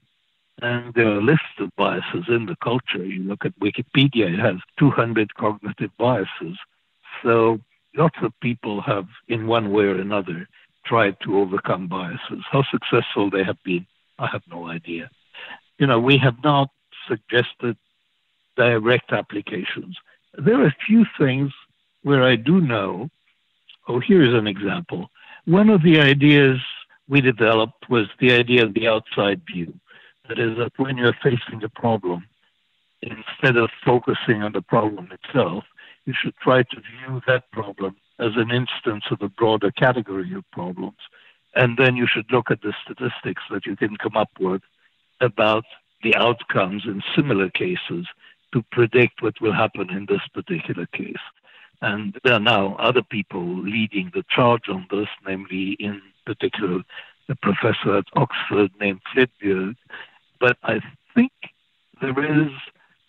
And 0.62 0.94
there 0.94 1.08
are 1.08 1.22
lists 1.22 1.60
of 1.60 1.76
biases 1.76 2.26
in 2.28 2.46
the 2.46 2.56
culture. 2.64 3.04
You 3.04 3.24
look 3.24 3.46
at 3.46 3.60
Wikipedia, 3.60 4.34
it 4.34 4.40
has 4.40 4.56
200 4.78 5.34
cognitive 5.36 5.92
biases. 5.98 6.58
So 7.22 7.60
lots 7.96 8.18
of 8.22 8.32
people 8.42 8.82
have, 8.82 9.08
in 9.28 9.48
one 9.48 9.72
way 9.72 9.86
or 9.86 10.00
another, 10.00 10.48
tried 10.86 11.18
to 11.22 11.40
overcome 11.40 11.88
biases. 11.88 12.44
How 12.52 12.64
successful 12.64 13.30
they 13.30 13.44
have 13.44 13.62
been, 13.64 13.86
I 14.20 14.28
have 14.28 14.44
no 14.50 14.68
idea. 14.68 15.10
You 15.78 15.88
know, 15.88 16.00
we 16.00 16.18
have 16.18 16.36
not 16.44 16.70
suggested 17.08 17.78
direct 18.56 19.12
applications. 19.12 19.98
There 20.38 20.60
are 20.62 20.68
a 20.68 20.76
few 20.86 21.06
things 21.18 21.52
where 22.04 22.24
I 22.24 22.36
do 22.36 22.62
know. 22.62 23.10
Oh, 23.88 24.00
here 24.00 24.24
is 24.24 24.34
an 24.34 24.48
example. 24.48 25.10
One 25.46 25.70
of 25.70 25.84
the 25.84 26.00
ideas 26.00 26.60
we 27.08 27.22
developed 27.22 27.90
was 27.90 28.08
the 28.20 28.32
idea 28.34 28.64
of 28.64 28.74
the 28.74 28.88
outside 28.88 29.42
view. 29.52 29.74
That 30.30 30.40
is, 30.40 30.58
that 30.58 30.72
when 30.78 30.98
you're 30.98 31.18
facing 31.22 31.64
a 31.64 31.70
problem, 31.70 32.26
instead 33.02 33.58
of 33.58 33.70
focusing 33.84 34.42
on 34.42 34.54
the 34.54 34.62
problem 34.62 35.10
itself, 35.12 35.66
you 36.06 36.14
should 36.20 36.36
try 36.38 36.64
to 36.64 36.82
view 36.82 37.22
that 37.28 37.52
problem 37.52 37.96
as 38.20 38.32
an 38.36 38.52
instance 38.52 39.06
of 39.12 39.22
a 39.22 39.30
broader 39.30 39.72
category 39.72 40.34
of 40.34 40.50
problems. 40.52 40.98
And 41.56 41.78
then 41.78 41.96
you 41.96 42.08
should 42.08 42.32
look 42.32 42.50
at 42.50 42.62
the 42.62 42.74
statistics 42.84 43.44
that 43.52 43.66
you 43.66 43.76
can 43.76 43.96
come 43.98 44.18
up 44.18 44.30
with 44.40 44.62
about 45.22 45.66
the 46.02 46.16
outcomes 46.16 46.84
in 46.86 47.02
similar 47.16 47.50
cases 47.50 48.08
to 48.54 48.64
predict 48.72 49.22
what 49.22 49.40
will 49.42 49.54
happen 49.54 49.90
in 49.90 50.06
this 50.08 50.22
particular 50.34 50.86
case. 50.88 51.16
And 51.82 52.18
there 52.24 52.34
are 52.34 52.40
now 52.40 52.76
other 52.76 53.04
people 53.04 53.62
leading 53.62 54.12
the 54.14 54.24
charge 54.30 54.70
on 54.70 54.88
this, 54.90 55.08
namely, 55.26 55.76
in 55.80 56.02
particular, 56.26 56.82
a 57.30 57.36
professor 57.36 57.98
at 57.98 58.06
Oxford 58.16 58.72
named 58.80 59.02
Flyvbjerg. 59.14 59.76
But 60.40 60.58
I 60.64 60.80
think 61.16 61.32
there 62.02 62.44
is 62.44 62.52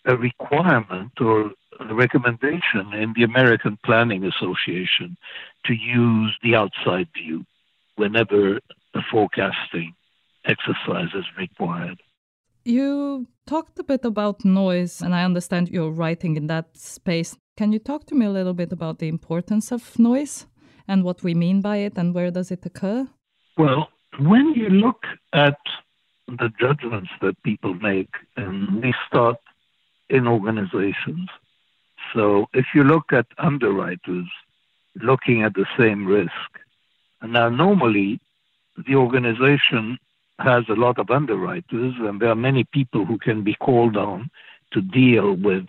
a 0.05 0.15
requirement 0.15 1.11
or 1.19 1.51
a 1.79 1.93
recommendation 1.93 2.93
in 2.93 3.13
the 3.15 3.23
American 3.23 3.77
Planning 3.83 4.23
Association 4.23 5.17
to 5.65 5.73
use 5.73 6.37
the 6.43 6.55
outside 6.55 7.07
view 7.13 7.43
whenever 7.95 8.57
a 8.93 9.01
forecasting 9.11 9.93
exercise 10.45 11.09
is 11.15 11.25
required. 11.37 12.01
You 12.63 13.27
talked 13.45 13.77
a 13.79 13.83
bit 13.83 14.05
about 14.05 14.43
noise, 14.43 15.01
and 15.01 15.13
I 15.13 15.23
understand 15.23 15.69
you're 15.69 15.91
writing 15.91 16.35
in 16.35 16.47
that 16.47 16.77
space. 16.77 17.35
Can 17.57 17.71
you 17.71 17.79
talk 17.79 18.05
to 18.07 18.15
me 18.15 18.25
a 18.25 18.31
little 18.31 18.53
bit 18.53 18.71
about 18.71 18.99
the 18.99 19.07
importance 19.07 19.71
of 19.71 19.97
noise 19.99 20.45
and 20.87 21.03
what 21.03 21.23
we 21.23 21.33
mean 21.33 21.61
by 21.61 21.77
it 21.77 21.93
and 21.97 22.13
where 22.13 22.31
does 22.31 22.51
it 22.51 22.65
occur? 22.65 23.07
Well, 23.57 23.89
when 24.19 24.53
you 24.55 24.69
look 24.69 25.03
at 25.33 25.57
the 26.27 26.51
judgments 26.59 27.09
that 27.21 27.41
people 27.43 27.73
make, 27.75 28.09
and 28.35 28.81
they 28.83 28.93
start 29.07 29.37
in 30.15 30.27
organizations. 30.27 31.29
So 32.13 32.47
if 32.53 32.67
you 32.73 32.83
look 32.83 33.11
at 33.11 33.27
underwriters 33.37 34.27
looking 34.95 35.43
at 35.43 35.53
the 35.53 35.65
same 35.77 36.05
risk, 36.05 36.31
now 37.21 37.49
normally 37.49 38.19
the 38.87 38.95
organization 38.95 39.97
has 40.39 40.63
a 40.69 40.73
lot 40.73 40.99
of 40.99 41.09
underwriters, 41.09 41.93
and 41.99 42.19
there 42.19 42.29
are 42.29 42.35
many 42.35 42.63
people 42.65 43.05
who 43.05 43.17
can 43.17 43.43
be 43.43 43.55
called 43.55 43.95
on 43.95 44.29
to 44.73 44.81
deal 44.81 45.33
with 45.33 45.65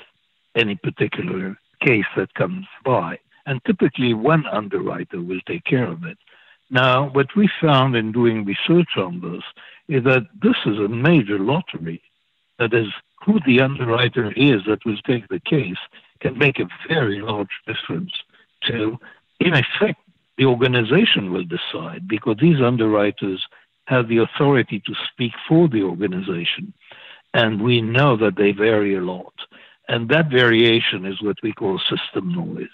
any 0.57 0.75
particular 0.75 1.57
case 1.81 2.07
that 2.17 2.35
comes 2.35 2.67
by. 2.85 3.19
And 3.47 3.61
typically, 3.65 4.13
one 4.13 4.45
underwriter 4.47 5.21
will 5.21 5.41
take 5.47 5.65
care 5.65 5.87
of 5.87 6.05
it. 6.05 6.19
Now, 6.69 7.11
what 7.11 7.29
we 7.37 7.49
found 7.61 7.95
in 7.95 8.11
doing 8.11 8.45
research 8.45 8.97
on 8.97 9.21
this 9.21 9.45
is 9.89 10.03
that 10.05 10.27
this 10.43 10.57
is 10.67 10.79
a 10.79 10.89
major 10.89 11.39
lottery. 11.39 12.03
That 12.59 12.75
is, 12.75 12.89
who 13.27 13.41
the 13.45 13.61
underwriter 13.61 14.33
is 14.37 14.63
that 14.69 14.85
will 14.87 14.97
take 14.99 15.27
the 15.29 15.41
case 15.41 15.83
can 16.21 16.39
make 16.39 16.61
a 16.61 16.69
very 16.89 17.21
large 17.21 17.61
difference 17.67 18.13
to, 18.63 18.99
in 19.41 19.53
effect, 19.53 20.01
the 20.39 20.45
organization 20.45 21.33
will 21.33 21.45
decide 21.45 22.07
because 22.07 22.37
these 22.41 22.61
underwriters 22.63 23.45
have 23.87 24.09
the 24.09 24.19
authority 24.19 24.81
to 24.87 24.95
speak 25.13 25.33
for 25.49 25.69
the 25.69 25.83
organization. 25.83 26.73
And 27.35 27.61
we 27.61 27.83
know 27.83 28.17
that 28.17 28.37
they 28.37 28.53
vary 28.53 28.95
a 28.95 29.01
lot. 29.01 29.35
And 29.89 30.09
that 30.09 30.31
variation 30.31 31.05
is 31.05 31.21
what 31.21 31.37
we 31.43 31.53
call 31.53 31.81
system 31.91 32.33
noise. 32.33 32.69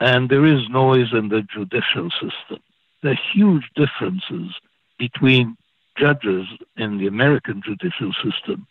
And 0.00 0.28
there 0.28 0.44
is 0.44 0.68
noise 0.68 1.12
in 1.12 1.30
the 1.30 1.42
judicial 1.42 2.10
system. 2.10 2.60
There 3.02 3.12
are 3.12 3.28
huge 3.32 3.64
differences 3.74 4.54
between 4.98 5.56
judges 5.96 6.46
in 6.76 6.98
the 6.98 7.06
American 7.06 7.62
judicial 7.64 8.12
system 8.22 8.66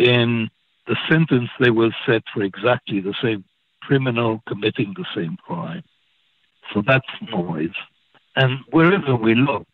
in 0.00 0.50
the 0.86 0.96
sentence 1.08 1.50
they 1.60 1.70
will 1.70 1.92
set 2.06 2.22
for 2.32 2.42
exactly 2.42 3.00
the 3.00 3.14
same 3.22 3.44
criminal 3.82 4.42
committing 4.48 4.94
the 4.96 5.06
same 5.14 5.36
crime. 5.46 5.84
So 6.72 6.82
that's 6.86 7.06
noise. 7.30 7.76
And 8.34 8.60
wherever 8.70 9.14
we 9.14 9.34
look, 9.34 9.66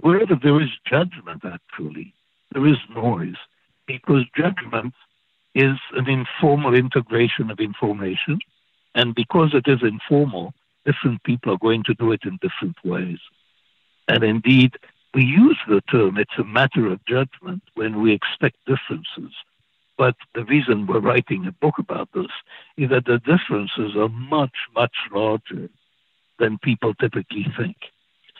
wherever 0.00 0.34
there 0.40 0.60
is 0.60 0.68
judgment, 0.86 1.42
actually, 1.44 2.12
there 2.52 2.66
is 2.66 2.76
noise 2.94 3.36
because 3.86 4.24
judgment 4.36 4.92
is 5.54 5.78
an 5.94 6.08
informal 6.08 6.74
integration 6.74 7.50
of 7.50 7.58
information. 7.58 8.38
And 8.94 9.14
because 9.14 9.54
it 9.54 9.66
is 9.66 9.82
informal, 9.82 10.52
different 10.84 11.22
people 11.22 11.52
are 11.54 11.58
going 11.58 11.82
to 11.84 11.94
do 11.94 12.12
it 12.12 12.20
in 12.24 12.38
different 12.42 12.76
ways. 12.84 13.18
And 14.08 14.22
indeed, 14.22 14.72
we 15.16 15.24
use 15.24 15.56
the 15.66 15.80
term, 15.90 16.18
it's 16.18 16.38
a 16.38 16.44
matter 16.44 16.92
of 16.92 17.02
judgment 17.06 17.62
when 17.74 18.02
we 18.02 18.12
expect 18.12 18.56
differences. 18.66 19.34
But 19.96 20.14
the 20.34 20.44
reason 20.44 20.86
we're 20.86 21.00
writing 21.00 21.46
a 21.46 21.52
book 21.52 21.78
about 21.78 22.10
this 22.12 22.30
is 22.76 22.90
that 22.90 23.06
the 23.06 23.18
differences 23.20 23.96
are 23.96 24.10
much, 24.10 24.54
much 24.74 24.94
larger 25.10 25.70
than 26.38 26.58
people 26.58 26.92
typically 26.92 27.46
think. 27.56 27.76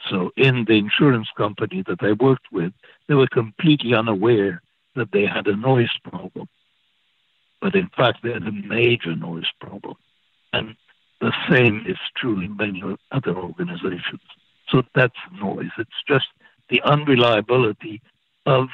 So, 0.07 0.29
in 0.37 0.65
the 0.65 0.77
insurance 0.77 1.29
company 1.35 1.83
that 1.87 2.03
I 2.03 2.11
worked 2.11 2.51
with, 2.51 2.73
they 3.07 3.15
were 3.15 3.27
completely 3.27 3.95
unaware 3.95 4.61
that 4.95 5.11
they 5.11 5.25
had 5.25 5.47
a 5.47 5.55
noise 5.55 5.97
problem. 6.03 6.47
But 7.59 7.73
in 7.73 7.89
fact, 7.97 8.19
they 8.21 8.33
had 8.33 8.43
a 8.43 8.51
major 8.51 9.15
noise 9.15 9.51
problem. 9.59 9.95
And 10.53 10.75
the 11.21 11.33
same 11.49 11.85
is 11.87 11.97
true 12.15 12.39
in 12.39 12.55
many 12.55 12.83
other 13.11 13.35
organizations. 13.35 14.21
So 14.69 14.83
that's 14.93 15.15
noise. 15.41 15.71
It's 15.79 16.03
just 16.07 16.27
the 16.69 16.81
unreliability 16.83 18.01
of 18.45 18.67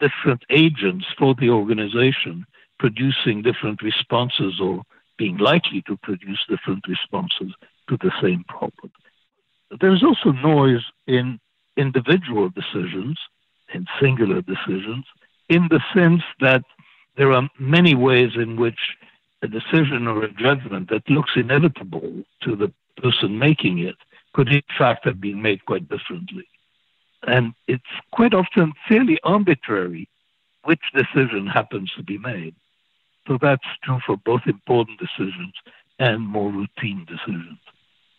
different 0.00 0.42
agents 0.50 1.06
for 1.18 1.34
the 1.34 1.50
organization 1.50 2.46
producing 2.78 3.42
different 3.42 3.82
responses 3.82 4.58
or 4.60 4.82
being 5.18 5.36
likely 5.36 5.82
to 5.82 5.96
produce 5.98 6.42
different 6.48 6.82
responses 6.88 7.52
to 7.88 7.96
the 7.98 8.10
same 8.22 8.42
problem. 8.48 8.90
There's 9.80 10.02
also 10.02 10.32
noise 10.32 10.82
in 11.06 11.38
individual 11.76 12.48
decisions, 12.48 13.18
in 13.74 13.86
singular 14.00 14.40
decisions, 14.40 15.04
in 15.48 15.68
the 15.70 15.80
sense 15.94 16.22
that 16.40 16.64
there 17.16 17.32
are 17.32 17.48
many 17.58 17.94
ways 17.94 18.30
in 18.34 18.56
which 18.56 18.78
a 19.42 19.48
decision 19.48 20.06
or 20.06 20.22
a 20.24 20.32
judgment 20.32 20.88
that 20.90 21.08
looks 21.08 21.32
inevitable 21.36 22.22
to 22.42 22.56
the 22.56 22.72
person 22.96 23.38
making 23.38 23.78
it 23.78 23.96
could 24.32 24.48
in 24.48 24.62
fact 24.78 25.04
have 25.04 25.20
been 25.20 25.40
made 25.42 25.64
quite 25.64 25.88
differently. 25.88 26.46
And 27.26 27.52
it's 27.68 27.82
quite 28.12 28.34
often 28.34 28.72
fairly 28.88 29.18
arbitrary 29.22 30.08
which 30.64 30.80
decision 30.94 31.46
happens 31.46 31.90
to 31.96 32.02
be 32.02 32.18
made. 32.18 32.54
So 33.26 33.38
that's 33.40 33.64
true 33.82 34.00
for 34.06 34.16
both 34.16 34.42
important 34.46 34.98
decisions 34.98 35.54
and 35.98 36.26
more 36.26 36.50
routine 36.50 37.06
decisions. 37.06 37.58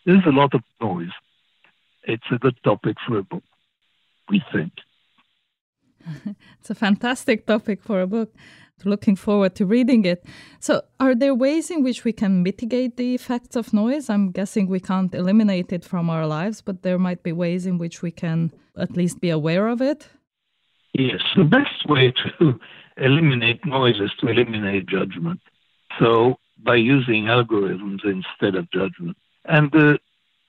There's 0.06 0.24
a 0.26 0.30
lot 0.30 0.54
of 0.54 0.62
noise. 0.80 1.12
It's 2.04 2.24
a 2.32 2.38
good 2.38 2.56
topic 2.64 2.96
for 3.06 3.18
a 3.18 3.22
book, 3.22 3.44
we 4.28 4.42
think. 4.52 4.72
it's 6.60 6.70
a 6.70 6.74
fantastic 6.74 7.46
topic 7.46 7.82
for 7.82 8.00
a 8.00 8.06
book. 8.06 8.34
Looking 8.84 9.16
forward 9.16 9.54
to 9.56 9.66
reading 9.66 10.04
it. 10.04 10.24
So, 10.60 10.82
are 11.00 11.14
there 11.14 11.34
ways 11.34 11.70
in 11.70 11.82
which 11.82 12.04
we 12.04 12.12
can 12.12 12.42
mitigate 12.42 12.96
the 12.96 13.14
effects 13.14 13.56
of 13.56 13.72
noise? 13.72 14.10
I'm 14.10 14.30
guessing 14.30 14.66
we 14.66 14.80
can't 14.80 15.14
eliminate 15.14 15.72
it 15.72 15.84
from 15.84 16.10
our 16.10 16.26
lives, 16.26 16.60
but 16.60 16.82
there 16.82 16.98
might 16.98 17.22
be 17.22 17.32
ways 17.32 17.66
in 17.66 17.78
which 17.78 18.02
we 18.02 18.10
can 18.10 18.52
at 18.76 18.96
least 18.96 19.20
be 19.20 19.30
aware 19.30 19.68
of 19.68 19.80
it. 19.80 20.08
Yes, 20.92 21.22
the 21.36 21.44
best 21.44 21.88
way 21.88 22.12
to 22.38 22.60
eliminate 22.96 23.64
noise 23.64 24.00
is 24.00 24.10
to 24.20 24.28
eliminate 24.28 24.86
judgment. 24.86 25.40
So, 25.98 26.36
by 26.64 26.76
using 26.76 27.24
algorithms 27.24 28.04
instead 28.04 28.54
of 28.54 28.70
judgment. 28.70 29.16
And 29.44 29.70
the 29.72 29.98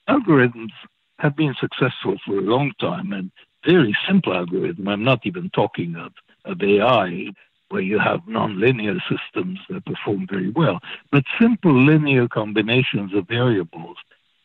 algorithms 0.08 0.72
have 1.20 1.36
been 1.36 1.56
successful 1.60 2.18
for 2.25 2.38
a 2.38 2.42
long 2.42 2.72
time 2.80 3.13
and 3.13 3.32
very 3.66 3.96
simple 4.08 4.34
algorithm. 4.34 4.88
I'm 4.88 5.04
not 5.04 5.25
even 5.25 5.50
talking 5.52 5.96
of, 5.96 6.12
of 6.46 6.62
AI, 6.62 7.32
where 7.74 7.82
you 7.82 7.98
have 7.98 8.20
nonlinear 8.30 9.00
systems 9.10 9.58
that 9.68 9.84
perform 9.84 10.27
very 10.30 10.51
well. 10.51 10.80
But 11.12 11.24
simple 11.42 11.74
linear 11.74 12.27
combinations 12.27 13.15
of 13.15 13.27
variables 13.27 13.98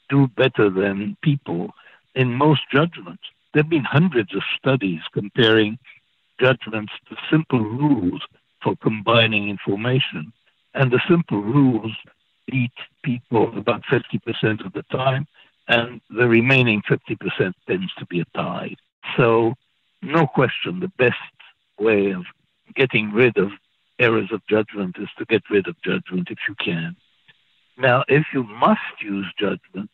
do 0.09 0.29
better 0.29 0.71
than 0.71 1.15
people 1.21 1.75
in 2.15 2.33
most 2.33 2.63
judgments. 2.73 3.25
There 3.53 3.63
have 3.63 3.69
been 3.69 3.85
hundreds 3.85 4.35
of 4.35 4.41
studies 4.59 5.01
comparing 5.13 5.79
judgments 6.41 6.95
to 7.11 7.17
simple 7.31 7.61
rules 7.61 8.23
for 8.63 8.75
combining 8.77 9.51
information. 9.51 10.33
And 10.73 10.91
the 10.91 11.03
simple 11.07 11.43
rules 11.43 11.93
beat 12.47 12.79
people 13.03 13.59
about 13.59 13.83
50% 13.93 14.65
of 14.65 14.73
the 14.73 14.85
time, 14.91 15.27
and 15.69 16.01
the 16.09 16.27
remaining 16.27 16.81
50% 16.89 17.53
tends 17.67 17.93
to 17.99 18.07
be 18.07 18.21
a 18.21 18.25
tie. 18.35 18.75
So, 19.19 19.53
no 20.01 20.27
question, 20.27 20.81
the 20.81 20.93
best 20.97 21.17
way 21.79 22.13
of 22.13 22.25
getting 22.75 23.13
rid 23.13 23.37
of 23.39 23.51
errors 23.99 24.31
of 24.33 24.47
judgment 24.49 24.97
is 24.99 25.09
to 25.19 25.25
get 25.25 25.43
rid 25.51 25.67
of 25.69 25.81
judgment 25.83 26.29
if 26.31 26.39
you 26.49 26.55
can. 26.55 26.97
Now, 27.77 28.05
if 28.09 28.27
you 28.33 28.43
must 28.45 28.81
use 29.01 29.27
judgment, 29.39 29.91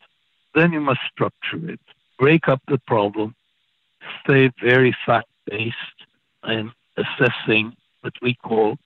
then 0.53 0.71
you 0.71 0.81
must 0.81 1.01
structure 1.11 1.69
it. 1.69 1.79
Break 2.17 2.47
up 2.47 2.61
the 2.67 2.79
problem, 2.79 3.35
stay 4.23 4.51
very 4.61 4.95
fact 5.05 5.27
based 5.49 5.75
in 6.47 6.71
assessing 6.97 7.75
what 8.01 8.13
we 8.21 8.35
call 8.35 8.77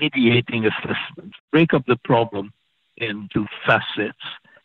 mediating 0.00 0.66
assessment. 0.66 1.34
Break 1.52 1.74
up 1.74 1.84
the 1.86 1.98
problem 2.04 2.52
into 2.96 3.46
facets. 3.66 4.18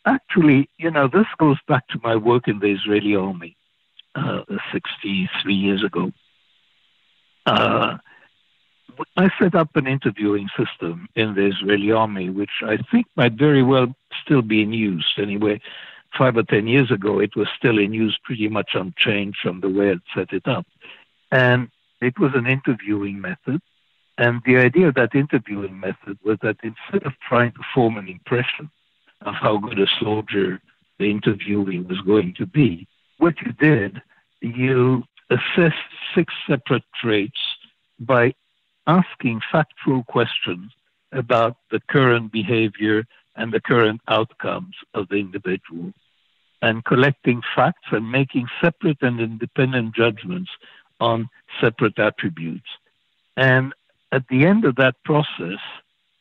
Actually, 0.04 0.68
you 0.78 0.90
know, 0.90 1.08
this 1.08 1.26
goes 1.38 1.58
back 1.68 1.86
to 1.88 1.98
my 2.02 2.16
work 2.16 2.48
in 2.48 2.60
the 2.60 2.68
Israeli 2.68 3.16
army 3.16 3.56
uh, 4.14 4.42
63 4.72 5.54
years 5.54 5.84
ago. 5.84 6.12
Uh, 7.44 7.98
I 9.16 9.30
set 9.38 9.54
up 9.54 9.74
an 9.76 9.86
interviewing 9.86 10.48
system 10.56 11.08
in 11.14 11.34
the 11.34 11.46
Israeli 11.46 11.92
army, 11.92 12.30
which 12.30 12.62
I 12.62 12.78
think 12.90 13.06
might 13.16 13.32
very 13.34 13.62
well 13.62 13.94
still 14.22 14.42
be 14.42 14.62
in 14.62 14.72
use. 14.72 15.14
Anyway, 15.18 15.60
five 16.16 16.36
or 16.36 16.42
ten 16.42 16.66
years 16.66 16.90
ago, 16.90 17.18
it 17.18 17.36
was 17.36 17.48
still 17.56 17.78
in 17.78 17.92
use, 17.92 18.18
pretty 18.24 18.48
much 18.48 18.70
unchanged 18.74 19.38
from 19.42 19.60
the 19.60 19.68
way 19.68 19.90
I'd 19.90 20.00
set 20.14 20.32
it 20.32 20.46
up. 20.46 20.66
And 21.30 21.68
it 22.00 22.18
was 22.18 22.32
an 22.34 22.46
interviewing 22.46 23.20
method. 23.20 23.60
And 24.18 24.40
the 24.46 24.56
idea 24.56 24.88
of 24.88 24.94
that 24.94 25.14
interviewing 25.14 25.78
method 25.78 26.18
was 26.24 26.38
that 26.42 26.56
instead 26.62 27.06
of 27.06 27.12
trying 27.28 27.52
to 27.52 27.60
form 27.74 27.98
an 27.98 28.08
impression 28.08 28.70
of 29.22 29.34
how 29.34 29.58
good 29.58 29.78
a 29.78 29.86
soldier 30.00 30.60
the 30.98 31.12
interviewee 31.12 31.86
was 31.86 32.00
going 32.00 32.34
to 32.38 32.46
be, 32.46 32.86
what 33.18 33.34
you 33.42 33.52
did, 33.52 34.00
you 34.40 35.02
assessed 35.30 35.74
six 36.14 36.32
separate 36.48 36.84
traits 37.00 37.40
by 37.98 38.34
asking 38.86 39.40
factual 39.50 40.04
questions 40.04 40.72
about 41.12 41.56
the 41.70 41.80
current 41.88 42.32
behavior 42.32 43.04
and 43.36 43.52
the 43.52 43.60
current 43.60 44.00
outcomes 44.08 44.74
of 44.94 45.08
the 45.08 45.16
individual, 45.16 45.92
and 46.62 46.84
collecting 46.84 47.42
facts 47.54 47.88
and 47.90 48.10
making 48.10 48.46
separate 48.60 48.98
and 49.02 49.20
independent 49.20 49.94
judgments 49.94 50.50
on 51.00 51.28
separate 51.60 51.98
attributes. 51.98 52.68
And 53.36 53.74
at 54.12 54.26
the 54.28 54.46
end 54.46 54.64
of 54.64 54.76
that 54.76 55.02
process, 55.04 55.60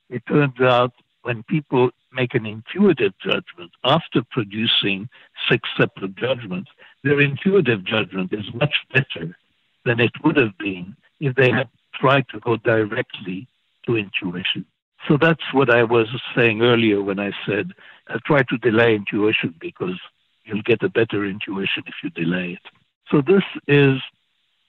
it 0.10 0.26
turns 0.28 0.60
out 0.60 0.92
when 1.24 1.44
people 1.44 1.92
make 2.12 2.34
an 2.34 2.46
intuitive 2.46 3.14
judgment 3.20 3.72
after 3.84 4.22
producing 4.32 5.10
six 5.50 5.68
separate 5.78 6.16
judgments, 6.16 6.70
their 7.04 7.20
intuitive 7.20 7.84
judgment 7.84 8.32
is 8.34 8.46
much 8.54 8.76
better 8.94 9.38
than 9.86 10.00
it 10.00 10.12
would 10.24 10.38
have 10.38 10.58
been 10.58 10.96
if 11.20 11.36
they 11.36 11.52
had 11.52 11.70
tried 12.00 12.28
to 12.30 12.40
go 12.40 12.58
directly 12.58 13.48
to 13.86 13.98
intuition. 13.98 14.66
So 15.08 15.18
that's 15.18 15.54
what 15.54 15.70
I 15.70 15.84
was 15.84 16.08
saying 16.36 16.62
earlier 16.62 17.02
when 17.02 17.20
I 17.20 17.32
said 17.46 17.72
uh, 18.10 18.20
try 18.26 18.42
to 18.44 18.58
delay 18.58 18.96
intuition 18.96 19.54
because 19.60 20.00
you'll 20.46 20.64
get 20.64 20.84
a 20.84 20.90
better 20.90 21.26
intuition 21.26 21.84
if 21.86 21.96
you 22.04 22.10
delay 22.12 22.54
it. 22.54 22.72
So 23.12 23.22
this 23.22 23.44
is 23.68 24.00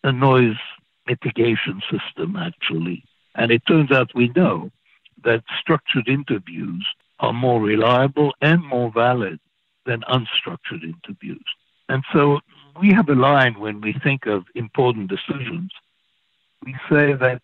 a 0.05 0.13
noise 0.13 0.57
mitigation 1.07 1.81
system, 1.91 2.37
actually. 2.37 3.05
And 3.35 3.51
it 3.51 3.63
turns 3.67 3.91
out 3.91 4.15
we 4.15 4.29
know 4.29 4.71
that 5.25 5.45
structured 5.61 6.09
interviews 6.09 6.87
are 7.21 7.33
more 7.33 7.61
reliable 7.61 8.35
and 8.41 8.65
more 8.65 8.91
valid 8.93 9.39
than 9.87 10.03
unstructured 10.03 10.83
interviews. 10.83 11.45
And 11.89 12.03
so 12.13 12.41
we 12.81 12.93
have 12.93 13.09
a 13.09 13.15
line 13.15 13.59
when 13.59 13.81
we 13.81 13.95
think 14.03 14.27
of 14.27 14.45
important 14.55 15.09
decisions. 15.09 15.71
We 16.65 16.75
say 16.91 17.13
that 17.15 17.43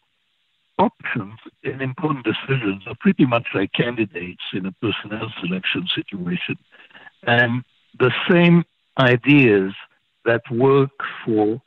options 0.78 1.38
in 1.62 1.80
important 1.80 2.24
decisions 2.24 2.82
are 2.86 2.96
pretty 3.00 3.26
much 3.26 3.46
like 3.54 3.72
candidates 3.72 4.42
in 4.52 4.66
a 4.66 4.72
personnel 4.72 5.32
selection 5.40 5.86
situation. 5.94 6.56
And 7.24 7.62
the 7.98 8.12
same 8.30 8.64
ideas 8.98 9.72
that 10.24 10.42
work 10.50 10.90
for 11.24 11.60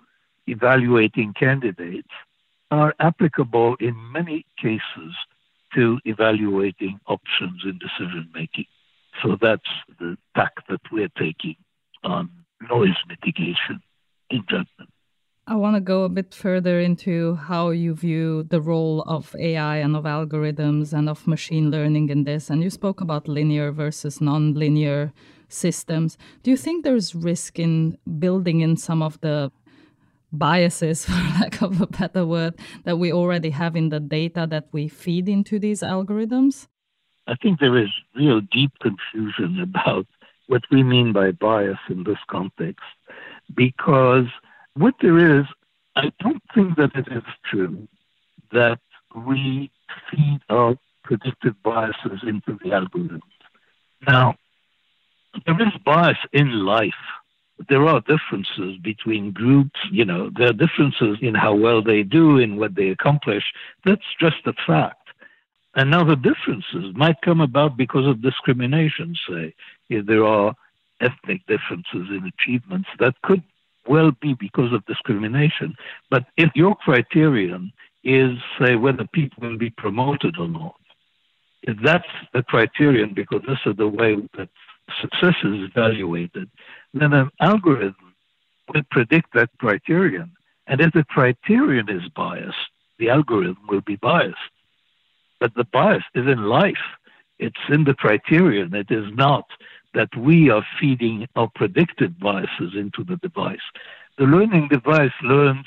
evaluating 0.47 1.34
candidates 1.34 2.10
are 2.71 2.93
applicable 2.99 3.75
in 3.79 3.95
many 4.12 4.45
cases 4.62 5.13
to 5.75 5.99
evaluating 6.05 6.99
options 7.08 7.62
in 7.63 7.77
decision 7.79 8.29
making. 8.34 8.65
So 9.21 9.38
that's 9.41 9.69
the 9.99 10.17
tack 10.36 10.53
that 10.69 10.81
we're 10.91 11.12
taking 11.17 11.55
on 12.03 12.29
noise 12.69 12.97
mitigation 13.08 13.81
in 14.29 14.43
judgment. 14.49 14.89
I 15.47 15.53
want 15.53 15.75
to 15.75 15.79
go 15.79 16.05
a 16.05 16.10
bit 16.10 16.34
further 16.34 16.79
into 16.79 17.36
how 17.36 17.69
you 17.69 17.93
view 17.93 18.41
the 18.49 18.60
role 18.60 19.03
of 19.03 19.36
AI 19.39 19.77
and 19.77 19.95
of 19.95 20.05
algorithms 20.05 20.91
and 20.91 21.08
of 21.08 21.27
machine 21.27 21.69
learning 21.69 22.10
in 22.10 22.23
this. 22.23 22.49
And 22.49 22.63
you 22.63 22.71
spoke 22.71 22.99
about 22.99 23.27
linear 23.27 23.71
versus 23.71 24.19
non-linear 24.19 25.13
systems. 25.47 26.17
Do 26.41 26.49
you 26.49 26.58
think 26.58 26.84
there's 26.84 27.13
risk 27.13 27.60
in 27.60 27.95
building 28.17 28.62
in 28.62 28.75
some 28.75 29.03
of 29.03 29.21
the 29.21 29.51
biases, 30.31 31.05
for 31.05 31.12
lack 31.12 31.62
of 31.62 31.79
a 31.79 31.86
better 31.86 32.25
word, 32.25 32.55
that 32.84 32.97
we 32.97 33.13
already 33.13 33.51
have 33.51 33.75
in 33.75 33.89
the 33.89 33.99
data 33.99 34.47
that 34.49 34.65
we 34.71 34.88
feed 34.88 35.29
into 35.29 35.60
these 35.60 35.81
algorithms? 35.81 36.65
I 37.27 37.36
think 37.36 37.60
there 37.60 37.77
is 37.77 37.89
real 38.15 38.41
deep 38.41 38.71
confusion 38.81 39.60
about 39.62 40.08
what 40.47 40.63
we 40.71 40.81
mean 40.81 41.13
by 41.13 41.31
bias 41.31 41.77
in 41.88 42.03
this 42.03 42.19
context, 42.31 42.86
because 43.55 44.25
what 44.75 44.95
there 45.01 45.39
is, 45.39 45.45
I 45.95 46.11
don't 46.19 46.43
think 46.53 46.77
that 46.77 46.95
it 46.95 47.07
is 47.11 47.23
true 47.49 47.88
that 48.51 48.79
we 49.15 49.71
feed 50.11 50.39
our 50.49 50.77
predictive 51.03 51.61
biases 51.63 52.19
into 52.23 52.57
the 52.63 52.73
algorithm. 52.73 53.21
Now, 54.07 54.35
there 55.45 55.61
is 55.61 55.73
bias 55.83 56.17
in 56.33 56.65
life 56.65 56.93
there 57.69 57.88
are 57.88 58.01
differences 58.01 58.77
between 58.81 59.31
groups. 59.31 59.79
You 59.91 60.05
know, 60.05 60.29
there 60.35 60.49
are 60.49 60.53
differences 60.53 61.17
in 61.21 61.35
how 61.35 61.55
well 61.55 61.81
they 61.81 62.03
do, 62.03 62.38
in 62.38 62.57
what 62.57 62.75
they 62.75 62.89
accomplish. 62.89 63.43
That's 63.85 64.05
just 64.19 64.45
a 64.45 64.53
fact. 64.67 65.09
And 65.75 65.91
now 65.91 66.03
the 66.03 66.15
differences 66.15 66.95
might 66.95 67.21
come 67.21 67.41
about 67.41 67.77
because 67.77 68.07
of 68.07 68.21
discrimination, 68.21 69.15
say, 69.27 69.53
if 69.89 70.05
there 70.05 70.25
are 70.25 70.55
ethnic 71.01 71.45
differences 71.47 72.07
in 72.09 72.31
achievements, 72.38 72.88
that 72.99 73.21
could 73.23 73.43
well 73.88 74.12
be 74.21 74.34
because 74.34 74.74
of 74.74 74.86
discrimination. 74.86 75.76
But 76.10 76.26
if 76.38 76.52
your 76.56 76.76
criterion 76.76 77.71
is, 78.04 78.38
say, 78.60 78.76
whether 78.76 79.06
people 79.13 79.50
will 79.50 79.58
be 79.58 79.69
promoted 79.69 80.38
or 80.38 80.48
not, 80.48 80.76
if 81.63 81.78
that's 81.84 82.08
the 82.34 82.43
criterion, 82.43 83.13
because 83.13 83.41
this 83.48 83.60
is 83.65 83.76
the 83.78 83.88
way 83.88 84.15
that 84.38 84.50
success 85.02 85.36
is 85.43 85.69
evaluated, 85.69 86.50
then 86.93 87.13
an 87.13 87.30
algorithm 87.41 88.13
will 88.74 88.84
predict 88.91 89.34
that 89.34 89.50
criterion. 89.60 90.32
And 90.67 90.82
if 90.82 90.93
the 90.93 91.04
criterion 91.04 91.89
is 91.89 92.08
biased, 92.15 92.56
the 93.00 93.10
algorithm 93.10 93.58
will 93.67 93.82
be 93.82 93.95
biased. 93.95 94.38
But 95.39 95.54
the 95.56 95.65
bias 95.65 96.04
is 96.13 96.28
in 96.28 96.43
life. 96.43 96.86
It's 97.39 97.60
in 97.69 97.84
the 97.84 97.93
criterion. 97.93 98.74
It 98.74 98.89
is 98.89 99.06
not 99.13 99.45
that 99.95 100.15
we 100.15 100.49
are 100.49 100.65
feeding 100.79 101.27
our 101.36 101.49
predicted 101.55 102.19
biases 102.19 102.73
into 102.75 103.03
the 103.03 103.15
device. 103.17 103.65
The 104.17 104.25
learning 104.25 104.67
device 104.67 105.17
learns 105.23 105.65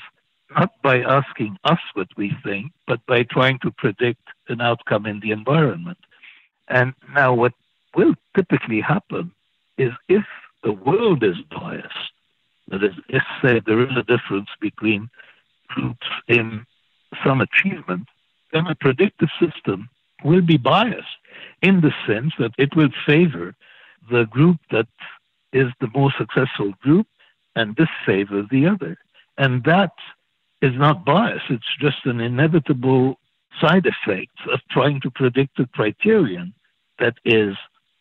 not 0.57 0.71
by 0.81 1.01
asking 1.01 1.57
us 1.63 1.79
what 1.93 2.07
we 2.15 2.31
think, 2.43 2.71
but 2.87 3.05
by 3.05 3.23
trying 3.23 3.59
to 3.59 3.71
predict 3.71 4.21
an 4.47 4.61
outcome 4.61 5.05
in 5.05 5.19
the 5.19 5.31
environment. 5.31 5.97
And 6.67 6.93
now, 7.13 7.33
what 7.33 7.53
will 7.95 8.15
typically 8.35 8.81
happen 8.81 9.31
is 9.77 9.91
if 10.07 10.25
the 10.63 10.73
world 10.73 11.23
is 11.23 11.37
biased, 11.51 12.13
that 12.69 12.83
is, 12.83 12.93
if, 13.09 13.23
say, 13.43 13.61
there 13.65 13.81
is 13.81 13.95
a 13.97 14.03
difference 14.03 14.49
between 14.61 15.09
groups 15.67 16.07
in 16.27 16.65
some 17.23 17.41
achievement, 17.41 18.07
then 18.53 18.67
a 18.67 18.75
predictive 18.75 19.29
system 19.39 19.89
will 20.23 20.41
be 20.41 20.57
biased 20.57 21.17
in 21.61 21.81
the 21.81 21.93
sense 22.07 22.33
that 22.39 22.51
it 22.57 22.75
will 22.75 22.89
favor 23.05 23.55
the 24.09 24.25
group 24.25 24.57
that 24.71 24.87
is 25.53 25.67
the 25.79 25.87
more 25.93 26.13
successful 26.17 26.73
group 26.81 27.07
and 27.55 27.75
disfavor 27.75 28.43
the 28.49 28.67
other. 28.67 28.97
And 29.37 29.63
that 29.63 29.93
is 30.61 30.73
not 30.75 31.05
bias, 31.05 31.41
it's 31.49 31.63
just 31.79 32.05
an 32.05 32.19
inevitable 32.19 33.17
side 33.59 33.85
effect 33.85 34.37
of 34.51 34.59
trying 34.69 35.01
to 35.01 35.11
predict 35.11 35.59
a 35.59 35.65
criterion 35.67 36.53
that 36.99 37.15
is 37.25 37.55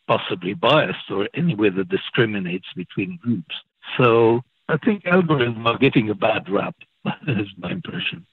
possibly 0.06 0.54
biased 0.54 1.10
or 1.10 1.28
anyway 1.34 1.70
that 1.70 1.88
discriminates 1.88 2.66
between 2.74 3.18
groups. 3.22 3.54
So 3.96 4.42
I 4.68 4.76
think 4.78 5.04
algorithms 5.04 5.64
are 5.66 5.78
getting 5.78 6.10
a 6.10 6.14
bad 6.14 6.48
rap, 6.48 6.74
is 7.26 7.46
my 7.56 7.70
impression. 7.70 8.26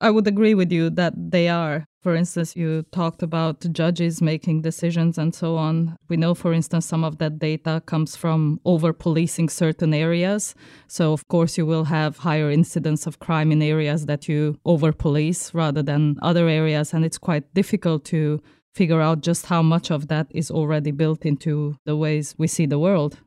I 0.00 0.10
would 0.10 0.26
agree 0.26 0.54
with 0.54 0.70
you 0.70 0.90
that 0.90 1.14
they 1.16 1.48
are. 1.48 1.86
For 2.06 2.14
instance, 2.14 2.54
you 2.54 2.84
talked 2.92 3.20
about 3.20 3.66
judges 3.72 4.22
making 4.22 4.62
decisions 4.62 5.18
and 5.18 5.34
so 5.34 5.56
on. 5.56 5.96
We 6.08 6.16
know, 6.16 6.36
for 6.36 6.52
instance, 6.52 6.86
some 6.86 7.02
of 7.02 7.18
that 7.18 7.40
data 7.40 7.82
comes 7.84 8.14
from 8.14 8.60
over 8.64 8.92
policing 8.92 9.48
certain 9.48 9.92
areas. 9.92 10.54
So, 10.86 11.12
of 11.12 11.26
course, 11.26 11.58
you 11.58 11.66
will 11.66 11.86
have 11.86 12.18
higher 12.18 12.48
incidence 12.48 13.08
of 13.08 13.18
crime 13.18 13.50
in 13.50 13.60
areas 13.60 14.06
that 14.06 14.28
you 14.28 14.56
over 14.64 14.92
police 14.92 15.52
rather 15.52 15.82
than 15.82 16.14
other 16.22 16.46
areas. 16.48 16.94
And 16.94 17.04
it's 17.04 17.18
quite 17.18 17.52
difficult 17.54 18.04
to 18.04 18.40
figure 18.72 19.00
out 19.00 19.22
just 19.22 19.46
how 19.46 19.62
much 19.62 19.90
of 19.90 20.06
that 20.06 20.28
is 20.30 20.48
already 20.48 20.92
built 20.92 21.26
into 21.26 21.76
the 21.86 21.96
ways 21.96 22.36
we 22.38 22.46
see 22.46 22.66
the 22.66 22.78
world. 22.78 23.18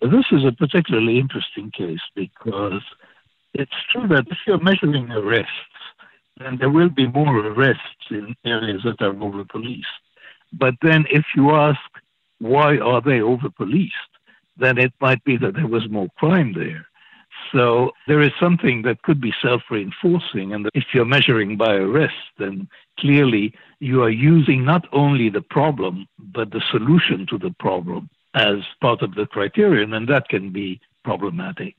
This 0.00 0.26
is 0.30 0.44
a 0.44 0.52
particularly 0.52 1.18
interesting 1.18 1.72
case 1.76 2.06
because 2.14 2.82
it's 3.52 3.78
true 3.90 4.06
that 4.06 4.26
if 4.30 4.38
you're 4.46 4.62
measuring 4.62 5.10
arrests, 5.10 5.50
then 6.40 6.56
there 6.58 6.70
will 6.70 6.88
be 6.88 7.06
more 7.06 7.36
arrests 7.38 8.10
in 8.10 8.34
areas 8.44 8.82
that 8.84 9.00
are 9.00 9.20
over 9.22 9.44
policed. 9.44 9.86
But 10.52 10.74
then 10.82 11.06
if 11.10 11.24
you 11.36 11.50
ask, 11.50 11.80
why 12.38 12.78
are 12.78 13.00
they 13.00 13.20
over 13.20 13.50
policed? 13.50 13.94
Then 14.56 14.78
it 14.78 14.92
might 15.00 15.22
be 15.24 15.36
that 15.36 15.54
there 15.54 15.66
was 15.66 15.88
more 15.88 16.08
crime 16.18 16.52
there. 16.54 16.86
So 17.52 17.92
there 18.06 18.20
is 18.20 18.32
something 18.40 18.82
that 18.82 19.02
could 19.02 19.20
be 19.20 19.32
self 19.40 19.62
reinforcing. 19.70 20.52
And 20.52 20.68
if 20.74 20.84
you're 20.92 21.04
measuring 21.04 21.56
by 21.56 21.74
arrest, 21.74 22.14
then 22.38 22.68
clearly 22.98 23.54
you 23.80 24.02
are 24.02 24.10
using 24.10 24.64
not 24.64 24.86
only 24.92 25.28
the 25.30 25.42
problem, 25.42 26.06
but 26.18 26.50
the 26.50 26.62
solution 26.70 27.26
to 27.30 27.38
the 27.38 27.54
problem 27.58 28.10
as 28.34 28.56
part 28.80 29.02
of 29.02 29.14
the 29.14 29.26
criterion, 29.26 29.94
and 29.94 30.08
that 30.08 30.28
can 30.28 30.50
be 30.50 30.80
problematic. 31.04 31.74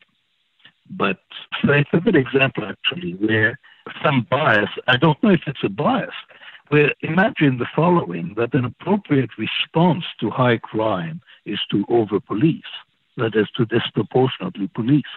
But 0.90 1.20
it's 1.64 1.90
a 1.94 2.00
good 2.00 2.16
example, 2.16 2.66
actually, 2.66 3.12
where 3.14 3.60
some 4.04 4.28
bias, 4.30 4.70
I 4.88 4.98
don't 4.98 5.22
know 5.24 5.32
if 5.32 5.42
it's 5.48 5.64
a 5.64 5.70
bias, 5.70 6.14
where 6.70 6.94
imagine 7.02 7.58
the 7.58 7.68
following 7.76 8.34
that 8.38 8.54
an 8.54 8.66
appropriate 8.66 9.32
response 9.38 10.04
to 10.20 10.30
high 10.30 10.58
crime 10.58 11.22
is 11.46 11.60
to 11.72 11.86
over 11.90 12.20
police, 12.20 12.62
that 13.18 13.36
is, 13.36 13.50
to 13.58 13.66
disproportionately 13.66 14.68
police. 14.68 15.12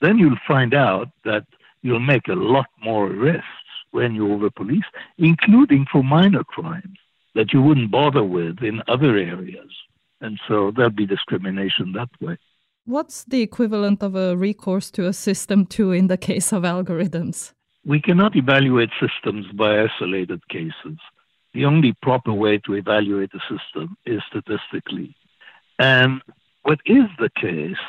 Then 0.00 0.18
you'll 0.18 0.36
find 0.46 0.74
out 0.74 1.08
that 1.24 1.46
you'll 1.82 2.00
make 2.00 2.28
a 2.28 2.34
lot 2.34 2.66
more 2.82 3.06
arrests 3.06 3.46
when 3.90 4.14
you 4.14 4.32
over 4.32 4.50
police, 4.50 4.84
including 5.16 5.86
for 5.90 6.02
minor 6.04 6.44
crimes 6.44 6.98
that 7.34 7.52
you 7.52 7.62
wouldn't 7.62 7.90
bother 7.90 8.24
with 8.24 8.62
in 8.62 8.82
other 8.88 9.16
areas. 9.16 9.70
And 10.20 10.38
so 10.46 10.72
there'll 10.74 10.90
be 10.90 11.06
discrimination 11.06 11.92
that 11.92 12.10
way. 12.20 12.36
What's 12.84 13.24
the 13.24 13.42
equivalent 13.42 14.02
of 14.02 14.14
a 14.14 14.36
recourse 14.36 14.90
to 14.92 15.06
a 15.06 15.12
system 15.12 15.66
two 15.66 15.92
in 15.92 16.06
the 16.08 16.16
case 16.16 16.52
of 16.52 16.62
algorithms? 16.64 17.52
We 17.84 18.00
cannot 18.00 18.36
evaluate 18.36 18.90
systems 19.00 19.46
by 19.52 19.84
isolated 19.84 20.46
cases. 20.48 20.98
The 21.54 21.64
only 21.64 21.94
proper 22.02 22.32
way 22.32 22.58
to 22.58 22.74
evaluate 22.74 23.30
a 23.34 23.40
system 23.40 23.96
is 24.04 24.20
statistically. 24.28 25.16
And 25.78 26.22
what 26.62 26.80
is 26.84 27.04
the 27.18 27.30
case 27.30 27.84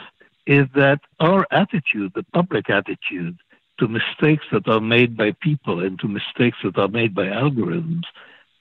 is 0.47 0.67
that 0.75 0.99
our 1.19 1.45
attitude, 1.51 2.13
the 2.15 2.25
public 2.33 2.69
attitude, 2.69 3.37
to 3.79 3.87
mistakes 3.87 4.45
that 4.51 4.67
are 4.67 4.81
made 4.81 5.15
by 5.15 5.31
people 5.41 5.79
and 5.79 5.97
to 5.99 6.07
mistakes 6.07 6.57
that 6.63 6.77
are 6.77 6.87
made 6.87 7.15
by 7.15 7.25
algorithms, 7.25 8.03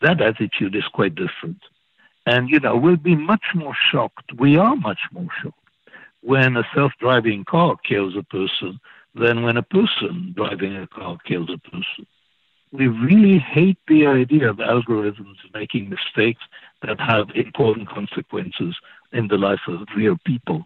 that 0.00 0.20
attitude 0.20 0.76
is 0.76 0.84
quite 0.92 1.14
different. 1.14 1.60
And, 2.26 2.48
you 2.48 2.60
know, 2.60 2.76
we'll 2.76 2.96
be 2.96 3.16
much 3.16 3.46
more 3.54 3.74
shocked. 3.90 4.32
We 4.38 4.56
are 4.56 4.76
much 4.76 5.00
more 5.12 5.28
shocked 5.42 5.58
when 6.20 6.56
a 6.56 6.64
self 6.74 6.92
driving 7.00 7.44
car 7.44 7.76
kills 7.88 8.16
a 8.16 8.22
person 8.22 8.80
than 9.18 9.42
when 9.42 9.56
a 9.56 9.62
person 9.62 10.32
driving 10.36 10.76
a 10.76 10.86
car 10.86 11.18
kills 11.26 11.50
a 11.52 11.58
person. 11.70 12.06
We 12.72 12.88
really 12.88 13.38
hate 13.38 13.78
the 13.88 14.06
idea 14.06 14.50
of 14.50 14.56
algorithms 14.56 15.36
making 15.54 15.88
mistakes 15.88 16.42
that 16.82 17.00
have 17.00 17.28
important 17.34 17.88
consequences 17.88 18.76
in 19.12 19.28
the 19.28 19.38
life 19.38 19.64
of 19.68 19.86
real 19.96 20.16
people. 20.26 20.64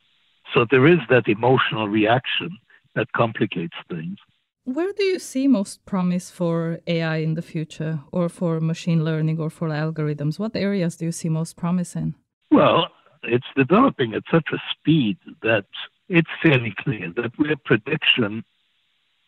So 0.53 0.67
there 0.71 0.87
is 0.87 0.99
that 1.09 1.29
emotional 1.29 1.89
reaction 1.89 2.51
that 2.95 3.13
complicates 3.13 3.77
things. 3.89 4.19
Where 4.65 4.93
do 4.93 5.05
you 5.05 5.19
see 5.19 5.49
most 5.49 5.85
promise 5.87 6.31
for 6.31 6.81
AI 6.87 7.17
in 7.17 7.35
the 7.35 7.43
future, 7.43 8.01
or 8.13 8.29
for 8.29 8.61
machine 8.61 9.05
learning, 9.05 9.41
or 9.41 9.51
for 9.51 9.69
algorithms? 9.69 10.39
What 10.39 10.55
areas 10.55 10.97
do 10.97 11.05
you 11.07 11.13
see 11.13 11.29
most 11.29 11.57
promise 11.57 11.97
in? 11.97 12.15
Well, 12.51 12.89
it's 13.25 13.47
developing 13.57 14.15
at 14.15 14.23
such 14.31 14.49
a 14.53 14.59
speed 14.73 15.19
that 15.43 15.67
it's 16.13 16.29
fairly 16.43 16.75
clear 16.79 17.11
that 17.17 17.33
where 17.39 17.57
prediction 17.57 18.45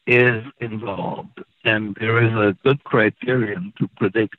is 0.07 0.45
involved 0.61 1.43
and 1.65 1.97
there 1.99 2.23
is 2.23 2.33
a 2.33 2.57
good 2.63 2.85
criterion 2.85 3.73
to 3.79 3.89
predict 3.97 4.37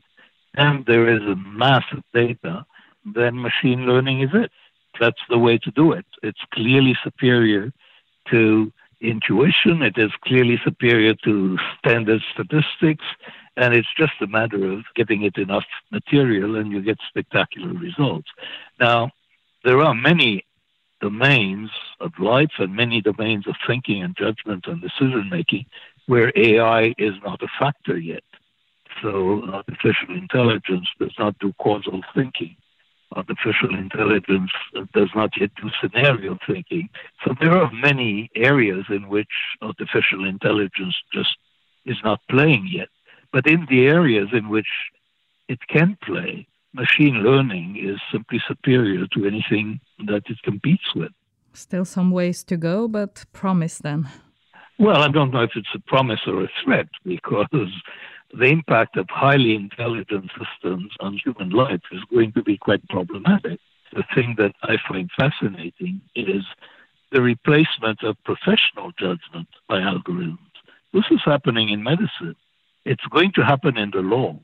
and 0.53 0.85
there 0.85 1.09
is 1.09 1.23
a 1.23 1.35
mass 1.35 1.83
of 1.91 2.03
data, 2.13 2.65
then 3.03 3.41
machine 3.41 3.87
learning 3.87 4.21
is 4.21 4.29
it. 4.33 4.51
That's 4.99 5.19
the 5.27 5.39
way 5.39 5.57
to 5.57 5.71
do 5.71 5.91
it. 5.91 6.05
It's 6.21 6.39
clearly 6.53 6.95
superior 7.03 7.73
to 8.29 8.71
intuition, 9.01 9.81
it 9.81 9.97
is 9.97 10.11
clearly 10.23 10.59
superior 10.63 11.15
to 11.25 11.57
standard 11.79 12.21
statistics, 12.31 13.05
and 13.57 13.73
it's 13.73 13.93
just 13.97 14.13
a 14.21 14.27
matter 14.27 14.71
of 14.71 14.83
giving 14.95 15.23
it 15.23 15.37
enough 15.37 15.65
material 15.91 16.55
and 16.55 16.71
you 16.71 16.81
get 16.81 16.97
spectacular 17.09 17.73
results. 17.73 18.29
Now, 18.79 19.11
there 19.63 19.81
are 19.81 19.95
many 19.95 20.45
domains 21.01 21.69
of 21.99 22.11
life 22.19 22.51
and 22.57 22.75
many 22.75 23.01
domains 23.01 23.47
of 23.47 23.55
thinking 23.67 24.01
and 24.03 24.15
judgment 24.15 24.65
and 24.67 24.81
decision 24.81 25.29
making 25.29 25.65
where 26.07 26.31
AI 26.35 26.93
is 26.97 27.13
not 27.23 27.41
a 27.41 27.47
factor 27.59 27.97
yet. 27.97 28.23
So 29.01 29.43
artificial 29.51 30.15
intelligence 30.15 30.87
does 30.99 31.13
not 31.19 31.37
do 31.39 31.53
causal 31.59 32.01
thinking. 32.13 32.55
Artificial 33.15 33.75
intelligence 33.75 34.51
does 34.93 35.09
not 35.15 35.31
yet 35.39 35.51
do 35.55 35.69
scenario 35.81 36.37
thinking. 36.47 36.89
So 37.23 37.33
there 37.39 37.57
are 37.57 37.71
many 37.71 38.29
areas 38.35 38.85
in 38.89 39.07
which 39.07 39.29
artificial 39.61 40.25
intelligence 40.25 40.95
just 41.13 41.37
is 41.85 41.97
not 42.03 42.19
playing 42.29 42.67
yet. 42.71 42.89
But 43.31 43.47
in 43.47 43.67
the 43.69 43.87
areas 43.87 44.29
in 44.33 44.49
which 44.49 44.67
it 45.47 45.59
can 45.67 45.97
play, 46.03 46.47
machine 46.75 47.23
learning 47.23 47.77
is 47.77 47.99
simply 48.11 48.41
superior 48.47 49.07
to 49.13 49.25
anything 49.25 49.79
that 50.07 50.23
it 50.27 50.41
competes 50.43 50.93
with. 50.95 51.11
Still 51.53 51.85
some 51.85 52.11
ways 52.11 52.43
to 52.43 52.57
go, 52.57 52.87
but 52.87 53.23
promise 53.31 53.77
then. 53.79 54.09
Well, 54.77 55.01
I 55.01 55.07
don't 55.07 55.31
know 55.31 55.43
if 55.43 55.51
it's 55.55 55.73
a 55.73 55.79
promise 55.79 56.19
or 56.27 56.43
a 56.43 56.49
threat 56.63 56.87
because 57.05 57.47
the 58.33 58.45
impact 58.45 58.97
of 58.97 59.07
highly 59.09 59.55
intelligent 59.55 60.29
systems 60.37 60.91
on 60.99 61.19
human 61.23 61.49
life 61.51 61.81
is 61.91 62.01
going 62.13 62.33
to 62.33 62.43
be 62.43 62.57
quite 62.57 62.85
problematic. 62.89 63.59
The 63.93 64.03
thing 64.13 64.35
that 64.37 64.53
I 64.63 64.75
find 64.87 65.09
fascinating 65.17 66.01
is 66.15 66.43
the 67.11 67.21
replacement 67.21 68.03
of 68.03 68.21
professional 68.25 68.91
judgment 68.99 69.47
by 69.69 69.77
algorithms. 69.77 70.39
This 70.93 71.05
is 71.09 71.21
happening 71.23 71.69
in 71.69 71.81
medicine. 71.81 72.35
It's 72.83 73.05
going 73.09 73.31
to 73.35 73.45
happen 73.45 73.77
in 73.77 73.91
the 73.91 73.99
law. 73.99 74.37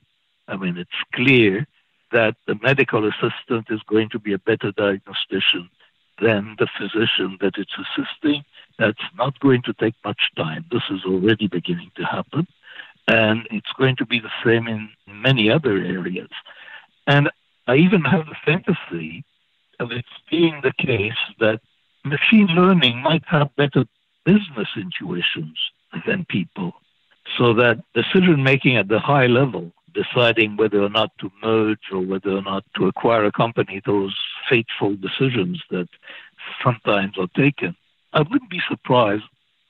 I 0.47 0.55
mean, 0.55 0.77
it's 0.77 0.89
clear 1.13 1.67
that 2.11 2.35
the 2.47 2.55
medical 2.61 3.07
assistant 3.07 3.67
is 3.69 3.81
going 3.87 4.09
to 4.09 4.19
be 4.19 4.33
a 4.33 4.39
better 4.39 4.71
diagnostician 4.71 5.69
than 6.21 6.55
the 6.59 6.67
physician 6.77 7.37
that 7.41 7.57
it's 7.57 7.73
assisting. 7.83 8.43
That's 8.77 9.01
not 9.17 9.39
going 9.39 9.61
to 9.63 9.73
take 9.73 9.95
much 10.03 10.21
time. 10.35 10.65
This 10.71 10.83
is 10.89 11.03
already 11.05 11.47
beginning 11.47 11.91
to 11.95 12.03
happen. 12.03 12.47
And 13.07 13.47
it's 13.49 13.71
going 13.77 13.95
to 13.97 14.05
be 14.05 14.19
the 14.19 14.31
same 14.45 14.67
in 14.67 14.89
many 15.07 15.49
other 15.49 15.77
areas. 15.77 16.29
And 17.07 17.29
I 17.67 17.75
even 17.75 18.01
have 18.01 18.25
the 18.27 18.35
fantasy 18.45 19.23
of 19.79 19.91
it 19.91 20.05
being 20.29 20.61
the 20.61 20.73
case 20.77 21.13
that 21.39 21.61
machine 22.05 22.47
learning 22.47 23.01
might 23.01 23.23
have 23.25 23.55
better 23.55 23.85
business 24.25 24.67
intuitions 24.75 25.57
than 26.05 26.25
people, 26.25 26.73
so 27.37 27.53
that 27.53 27.83
decision 27.93 28.43
making 28.43 28.77
at 28.77 28.87
the 28.87 28.99
high 28.99 29.27
level, 29.27 29.71
deciding 29.93 30.57
whether 30.57 30.81
or 30.81 30.89
not 30.89 31.11
to 31.19 31.31
merge 31.43 31.91
or 31.91 32.01
whether 32.01 32.31
or 32.31 32.41
not 32.41 32.63
to 32.75 32.87
acquire 32.87 33.25
a 33.25 33.31
company, 33.31 33.81
those 33.85 34.15
fateful 34.49 34.95
decisions 34.95 35.61
that 35.69 35.87
sometimes 36.63 37.17
are 37.17 37.27
taken, 37.35 37.75
I 38.13 38.21
wouldn't 38.21 38.49
be 38.49 38.61
surprised 38.69 39.23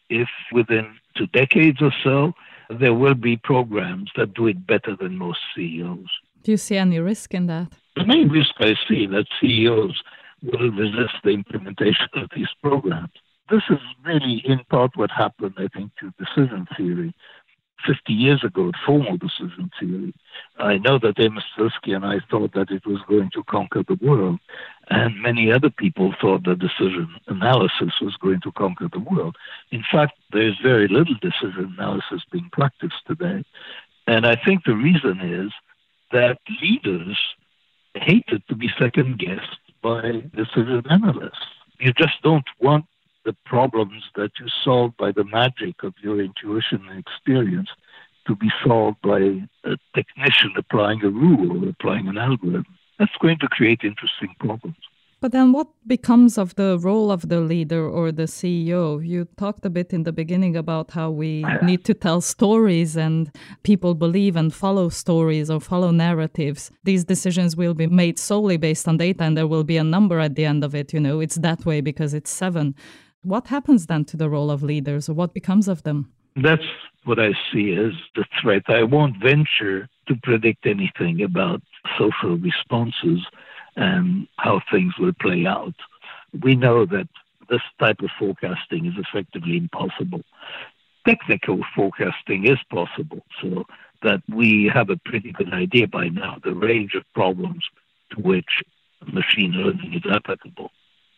if 0.10 0.30
within 0.52 0.96
two 1.16 1.28
decades 1.28 1.82
or 1.82 1.94
so, 2.04 2.34
there 2.70 2.94
will 2.94 3.16
be 3.16 3.38
programs 3.38 4.12
that 4.16 4.34
do 4.34 4.48
it 4.48 4.66
better 4.66 4.96
than 4.96 5.18
most 5.18 5.40
CEOs. 5.56 6.10
Do 6.44 6.52
you 6.52 6.58
see 6.58 6.78
any 6.78 7.00
risk 7.00 7.34
in 7.34 7.48
that? 7.48 7.72
The 7.96 8.06
main 8.06 8.30
risk 8.30 8.54
I 8.60 8.76
see 8.88 9.06
that 9.08 9.26
CEOs 9.40 10.02
will 10.44 10.72
resist 10.72 11.16
the 11.24 11.32
implementation 11.32 12.08
of 12.16 12.30
these 12.36 12.48
programs. 12.64 13.12
This 13.50 13.64
is 13.70 13.80
really 14.06 14.42
in 14.46 14.60
part 14.70 14.96
what 14.96 15.12
happened, 15.12 15.56
I 15.58 15.68
think, 15.68 15.92
to 16.00 16.14
decision 16.18 16.68
theory 16.78 17.14
50 17.86 18.14
years 18.14 18.44
ago, 18.44 18.72
formal 18.86 19.18
decision 19.18 19.70
theory. 19.80 20.14
I 20.58 20.78
know 20.78 21.00
that 21.00 21.20
Amos 21.20 21.44
Tversky 21.58 21.96
and 21.96 22.06
I 22.06 22.20
thought 22.30 22.54
that 22.54 22.72
it 22.72 22.86
was 22.86 23.00
going 23.08 23.30
to 23.34 23.44
conquer 23.44 23.84
the 23.84 23.98
world, 24.02 24.40
and 24.90 25.22
many 25.22 25.52
other 25.52 25.70
people 25.70 26.14
thought 26.20 26.44
that 26.46 26.60
decision 26.60 27.10
analysis 27.28 28.00
was 28.02 28.16
going 28.18 28.42
to 28.42 28.52
conquer 28.52 28.88
the 28.92 29.00
world. 29.00 29.36
In 29.72 29.84
fact, 29.92 30.14
there's 30.32 30.58
very 30.62 30.88
little 30.88 31.16
decision 31.22 31.76
analysis 31.78 32.22
being 32.32 32.50
practiced 32.52 33.06
today. 33.08 33.44
And 34.08 34.26
I 34.26 34.36
think 34.36 34.64
the 34.64 34.76
reason 34.76 35.20
is 35.22 35.52
that 36.12 36.38
leaders 36.62 37.18
hated 37.96 38.48
to 38.48 38.56
be 38.56 38.70
second 38.80 39.20
guessed 39.20 39.58
by 39.82 40.24
decision 40.36 40.84
analysts. 40.90 41.46
You 41.80 41.94
just 41.94 42.22
don't 42.24 42.48
want 42.60 42.86
the 43.26 43.36
problems 43.46 44.04
that 44.16 44.32
you 44.40 44.48
solve 44.64 44.96
by 44.98 45.12
the 45.12 45.24
magic 45.24 45.84
of 45.84 45.94
your 46.02 46.20
intuition 46.22 46.82
and 46.90 47.00
experience 47.00 47.70
to 48.28 48.36
be 48.36 48.50
solved 48.66 48.98
by 49.02 49.20
a 49.64 49.78
technician 49.96 50.54
applying 50.58 51.04
a 51.04 51.10
rule 51.10 51.64
or 51.66 51.70
applying 51.70 52.08
an 52.08 52.18
algorithm. 52.18 52.66
That's 53.00 53.12
going 53.22 53.40
to 53.40 53.48
create 53.48 53.82
interesting 53.84 54.36
problems. 54.40 54.78
But 55.22 55.34
then 55.34 55.52
what 55.52 55.68
becomes 55.86 56.40
of 56.40 56.56
the 56.56 56.80
role 56.80 57.12
of 57.12 57.30
the 57.30 57.42
leader 57.42 57.88
or 57.88 58.12
the 58.12 58.24
CEO? 58.24 59.06
You 59.06 59.28
talked 59.38 59.64
a 59.64 59.70
bit 59.70 59.94
in 59.94 60.02
the 60.02 60.12
beginning 60.12 60.58
about 60.58 60.90
how 60.92 61.12
we 61.12 61.46
need 61.62 61.86
to 61.86 61.94
tell 61.94 62.22
stories 62.22 62.98
and 62.98 63.32
people 63.62 63.94
believe 63.94 64.36
and 64.36 64.52
follow 64.52 64.90
stories 64.90 65.52
or 65.52 65.60
follow 65.60 65.92
narratives. 65.92 66.72
These 66.86 67.04
decisions 67.04 67.56
will 67.56 67.76
be 67.76 67.86
made 67.86 68.18
solely 68.18 68.58
based 68.58 68.88
on 68.88 68.98
data 68.98 69.24
and 69.24 69.38
there 69.38 69.46
will 69.46 69.64
be 69.64 69.78
a 69.78 69.84
number 69.84 70.20
at 70.20 70.34
the 70.34 70.46
end 70.46 70.64
of 70.64 70.74
it. 70.74 70.92
You 70.92 71.00
know, 71.00 71.20
it's 71.20 71.36
that 71.36 71.68
way 71.68 71.82
because 71.82 72.16
it's 72.16 72.32
seven. 72.32 72.74
What 73.24 73.48
happens 73.48 73.86
then 73.86 74.06
to 74.06 74.18
the 74.18 74.30
role 74.30 74.50
of 74.50 74.64
leaders 74.64 75.08
or 75.08 75.14
what 75.14 75.34
becomes 75.34 75.68
of 75.68 75.84
them? 75.84 76.12
That's 76.36 76.66
what 77.04 77.20
I 77.20 77.34
see 77.52 77.74
as 77.74 77.94
the 78.16 78.26
threat. 78.42 78.64
I 78.68 78.84
won't 78.84 79.22
venture 79.22 79.88
to 80.08 80.16
predict 80.24 80.66
anything 80.66 81.22
about 81.22 81.62
social 81.98 82.38
responses 82.38 83.20
and 83.76 84.28
how 84.38 84.62
things 84.72 84.94
will 84.98 85.14
play 85.20 85.46
out. 85.46 85.76
We 86.42 86.56
know 86.56 86.86
that 86.88 87.08
this 87.50 87.62
type 87.80 88.00
of 88.02 88.10
forecasting 88.18 88.86
is 88.86 88.94
effectively 88.98 89.58
impossible. 89.58 90.22
Technical 91.06 91.60
forecasting 91.76 92.48
is 92.48 92.60
possible, 92.70 93.24
so 93.42 93.66
that 94.04 94.22
we 94.30 94.72
have 94.74 94.90
a 94.90 94.98
pretty 95.06 95.32
good 95.32 95.54
idea 95.54 95.88
by 95.88 96.08
now 96.08 96.38
the 96.44 96.56
range 96.56 96.96
of 96.96 97.04
problems 97.14 97.64
to 98.12 98.22
which 98.22 98.64
machine 99.12 99.52
learning 99.52 99.94
is 99.94 100.12
applicable. 100.12 100.72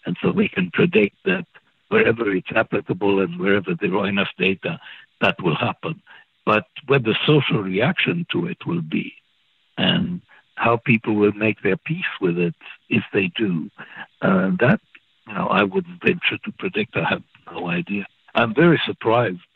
And 0.05 0.17
so 0.21 0.31
we 0.31 0.49
can 0.49 0.71
predict 0.71 1.15
that 1.25 1.45
wherever 1.93 2.25
it's 2.33 2.51
applicable 2.55 3.21
and 3.21 3.39
wherever 3.39 3.75
there 3.79 3.95
are 3.95 4.07
enough 4.07 4.33
data, 4.37 4.79
that 5.21 5.35
will 5.43 5.55
happen. 5.55 6.01
But 6.43 6.65
what 6.87 7.03
the 7.03 7.15
social 7.25 7.61
reaction 7.61 8.25
to 8.31 8.47
it 8.47 8.65
will 8.65 8.81
be, 8.81 9.13
and 9.77 10.21
how 10.55 10.77
people 10.77 11.13
will 11.13 11.33
make 11.33 11.61
their 11.61 11.77
peace 11.77 12.13
with 12.19 12.37
it 12.37 12.55
if 12.89 13.03
they 13.13 13.27
do. 13.35 13.69
Uh, 14.21 14.51
that, 14.59 14.79
you 15.27 15.33
know, 15.35 15.47
I 15.47 15.63
wouldn't 15.63 16.03
venture 16.03 16.39
to 16.43 16.51
predict. 16.57 16.97
I 16.97 17.05
have 17.07 17.23
no 17.51 17.69
idea. 17.69 18.05
I'm 18.33 18.53
very 18.55 18.81
surprised 18.85 19.47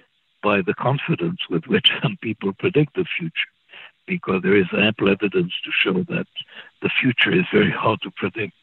by 0.43 0.61
the 0.61 0.75
confidence 0.75 1.39
with 1.49 1.65
which 1.65 1.89
some 2.03 2.17
people 2.21 2.53
predict 2.53 2.95
the 2.95 3.05
future, 3.17 3.51
because 4.05 4.41
there 4.43 4.55
is 4.55 4.67
ample 4.73 5.09
evidence 5.09 5.53
to 5.65 5.71
show 5.83 6.03
that 6.13 6.27
the 6.83 6.91
future 7.01 7.33
is 7.33 7.45
very 7.51 7.71
hard 7.71 7.99
to 8.03 8.11
predict. 8.11 8.53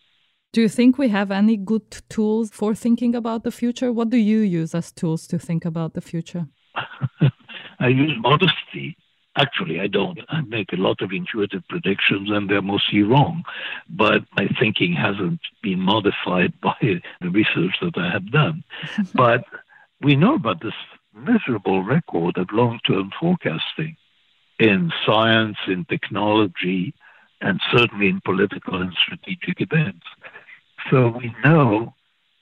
Do 0.54 0.60
you 0.60 0.68
think 0.68 0.98
we 0.98 1.08
have 1.08 1.32
any 1.32 1.56
good 1.56 1.90
tools 2.08 2.48
for 2.52 2.76
thinking 2.76 3.16
about 3.16 3.42
the 3.42 3.50
future? 3.50 3.92
What 3.92 4.10
do 4.10 4.16
you 4.16 4.38
use 4.38 4.72
as 4.72 4.92
tools 4.92 5.26
to 5.26 5.36
think 5.36 5.64
about 5.64 5.94
the 5.94 6.00
future? 6.00 6.46
I 7.80 7.88
use 7.88 8.12
modesty 8.20 8.96
Actually, 9.36 9.80
I 9.80 9.88
don't. 9.88 10.20
I 10.28 10.42
make 10.42 10.72
a 10.72 10.76
lot 10.76 11.02
of 11.02 11.10
intuitive 11.10 11.66
predictions 11.68 12.30
and 12.30 12.48
they're 12.48 12.62
mostly 12.62 13.02
wrong. 13.02 13.42
But 13.88 14.22
my 14.36 14.46
thinking 14.60 14.92
hasn't 14.92 15.40
been 15.60 15.80
modified 15.80 16.52
by 16.62 16.76
the 16.80 17.30
research 17.30 17.74
that 17.82 17.98
I 17.98 18.12
have 18.12 18.30
done. 18.30 18.62
but 19.14 19.42
we 20.00 20.14
know 20.14 20.36
about 20.36 20.62
this 20.62 20.78
miserable 21.12 21.82
record 21.82 22.38
of 22.38 22.46
long 22.52 22.78
term 22.86 23.10
forecasting 23.18 23.96
in 24.60 24.92
science, 25.04 25.56
in 25.66 25.84
technology, 25.86 26.94
and 27.40 27.60
certainly 27.76 28.08
in 28.08 28.20
political 28.24 28.80
and 28.80 28.92
strategic 29.04 29.60
events. 29.60 30.06
So 30.90 31.08
we 31.08 31.34
know 31.44 31.94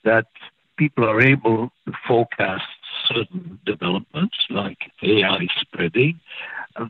that 0.03 0.27
people 0.77 1.05
are 1.05 1.21
able 1.21 1.71
to 1.85 1.93
forecast 2.07 2.63
certain 3.07 3.59
developments 3.65 4.35
like 4.49 4.91
AI 5.01 5.47
spreading 5.59 6.19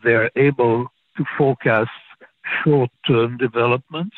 they're 0.03 0.31
able 0.35 0.87
to 1.17 1.25
forecast 1.37 1.91
short 2.63 2.89
term 3.05 3.37
developments. 3.37 4.15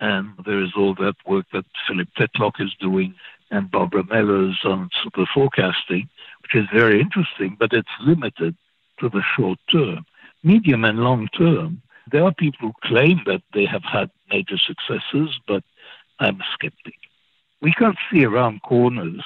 And 0.00 0.32
there 0.46 0.62
is 0.62 0.70
all 0.76 0.94
that 0.94 1.16
work 1.26 1.46
that 1.52 1.64
Philip 1.86 2.08
Tetlock 2.16 2.60
is 2.60 2.72
doing 2.80 3.14
and 3.50 3.70
Barbara 3.70 4.04
Mellers 4.04 4.58
on 4.64 4.90
super 5.02 5.26
forecasting, 5.34 6.08
which 6.42 6.54
is 6.54 6.66
very 6.72 7.00
interesting, 7.00 7.56
but 7.58 7.72
it's 7.72 7.88
limited 8.00 8.54
to 9.00 9.08
the 9.08 9.22
short 9.36 9.58
term. 9.72 10.04
Medium 10.44 10.84
and 10.84 11.00
long 11.00 11.28
term, 11.28 11.82
there 12.12 12.24
are 12.24 12.32
people 12.32 12.68
who 12.68 12.88
claim 12.88 13.20
that 13.26 13.42
they 13.54 13.64
have 13.64 13.82
had 13.82 14.10
major 14.30 14.56
successes, 14.58 15.40
but 15.48 15.64
I'm 16.20 16.40
a 16.40 16.44
skeptic. 16.54 16.94
We 17.60 17.72
can't 17.72 17.98
see 18.10 18.24
around 18.24 18.62
corners. 18.62 19.22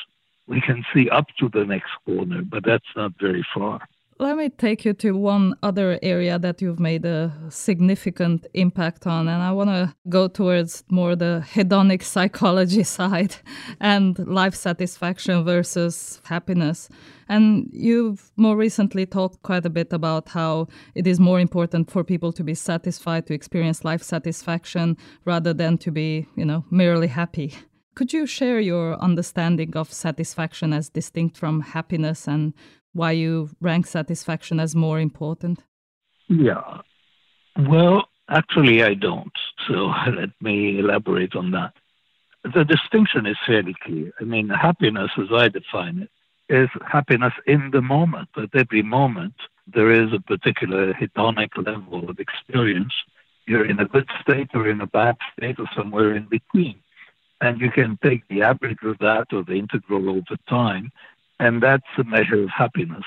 We 0.46 0.61
can 0.61 0.85
see 0.92 1.09
up 1.09 1.26
to 1.38 1.48
the 1.48 1.64
next 1.64 1.92
corner, 2.05 2.42
but 2.42 2.64
that's 2.64 2.85
not 2.96 3.12
very 3.20 3.46
far. 3.55 3.81
Let 4.22 4.37
me 4.37 4.50
take 4.50 4.85
you 4.85 4.92
to 4.92 5.16
one 5.16 5.56
other 5.64 5.98
area 6.00 6.38
that 6.38 6.62
you've 6.62 6.78
made 6.78 7.04
a 7.04 7.32
significant 7.48 8.46
impact 8.54 9.04
on. 9.04 9.26
And 9.26 9.42
I 9.42 9.50
want 9.50 9.70
to 9.70 9.92
go 10.08 10.28
towards 10.28 10.85
more 10.88 11.16
the 11.16 11.44
hedonic 11.52 12.04
psychology 12.14 12.85
side 12.85 13.35
and 13.80 14.16
life 14.20 14.54
satisfaction 14.54 15.44
versus 15.44 16.20
happiness. 16.24 16.88
And 17.28 17.68
you've 17.72 18.30
more 18.37 18.56
recently 18.56 19.06
talked 19.06 19.42
quite 19.42 19.66
a 19.66 19.70
bit 19.70 19.92
about 19.92 20.28
how 20.28 20.68
it 20.94 21.08
is 21.08 21.18
more 21.18 21.40
important 21.40 21.90
for 21.90 22.04
people 22.04 22.32
to 22.35 22.44
be 22.44 22.54
satisfied, 22.54 23.26
to 23.26 23.35
experience 23.35 23.85
life 23.85 24.04
satisfaction, 24.04 24.96
rather 25.24 25.52
than 25.52 25.78
to 25.78 25.90
be, 25.90 26.28
you 26.37 26.44
know, 26.44 26.64
merely 26.70 27.08
happy. 27.08 27.54
Could 27.96 28.12
you 28.12 28.26
share 28.26 28.61
your 28.61 28.94
understanding 29.02 29.76
of 29.76 29.92
satisfaction 29.92 30.72
as 30.72 30.88
distinct 30.88 31.37
from 31.37 31.61
happiness 31.61 32.28
and 32.28 32.54
why 32.92 33.12
you 33.12 33.50
rank 33.61 33.87
satisfaction 33.87 34.61
as 34.61 34.74
more 34.74 35.00
important? 35.00 35.64
Yeah. 36.28 36.81
Well, 37.57 38.09
actually, 38.28 38.83
I 38.83 38.94
don't. 38.94 39.33
So 39.68 39.92
let 40.16 40.31
me 40.40 40.78
elaborate 40.78 41.35
on 41.35 41.50
that. 41.52 41.74
The 42.44 42.64
distinction 42.64 43.26
is 43.26 43.37
fairly 43.46 43.74
clear. 43.85 44.12
I 44.20 44.24
mean, 44.24 44.48
happiness, 44.48 45.11
as 45.16 45.28
I 45.33 45.48
define 45.48 45.98
it, 46.02 46.11
is 46.52 46.68
happiness 46.87 47.33
in 47.46 47.70
the 47.72 47.81
moment. 47.81 48.28
At 48.37 48.50
every 48.55 48.83
moment, 48.83 49.35
there 49.72 49.92
is 49.92 50.12
a 50.12 50.20
particular 50.20 50.92
hedonic 50.92 51.50
level 51.57 52.11
of 52.11 52.18
experience. 52.18 52.92
You're 53.46 53.66
in 53.66 53.78
a 53.78 53.87
good 53.87 54.09
state 54.20 54.50
or 54.55 54.68
in 54.68 54.81
a 54.81 54.87
bad 54.87 55.16
state 55.37 55.59
or 55.61 55.66
somewhere 55.76 56.14
in 56.14 56.26
between. 56.26 56.81
And 57.40 57.61
you 57.61 57.70
can 57.70 57.98
take 58.02 58.26
the 58.28 58.42
average 58.42 58.83
of 58.85 58.98
that 58.98 59.26
or 59.33 59.44
the 59.44 59.55
integral 59.55 60.11
over 60.11 60.37
time, 60.48 60.90
and 61.38 61.62
that's 61.62 61.83
a 61.99 62.05
measure 62.05 62.42
of 62.42 62.51
happiness. 62.51 63.05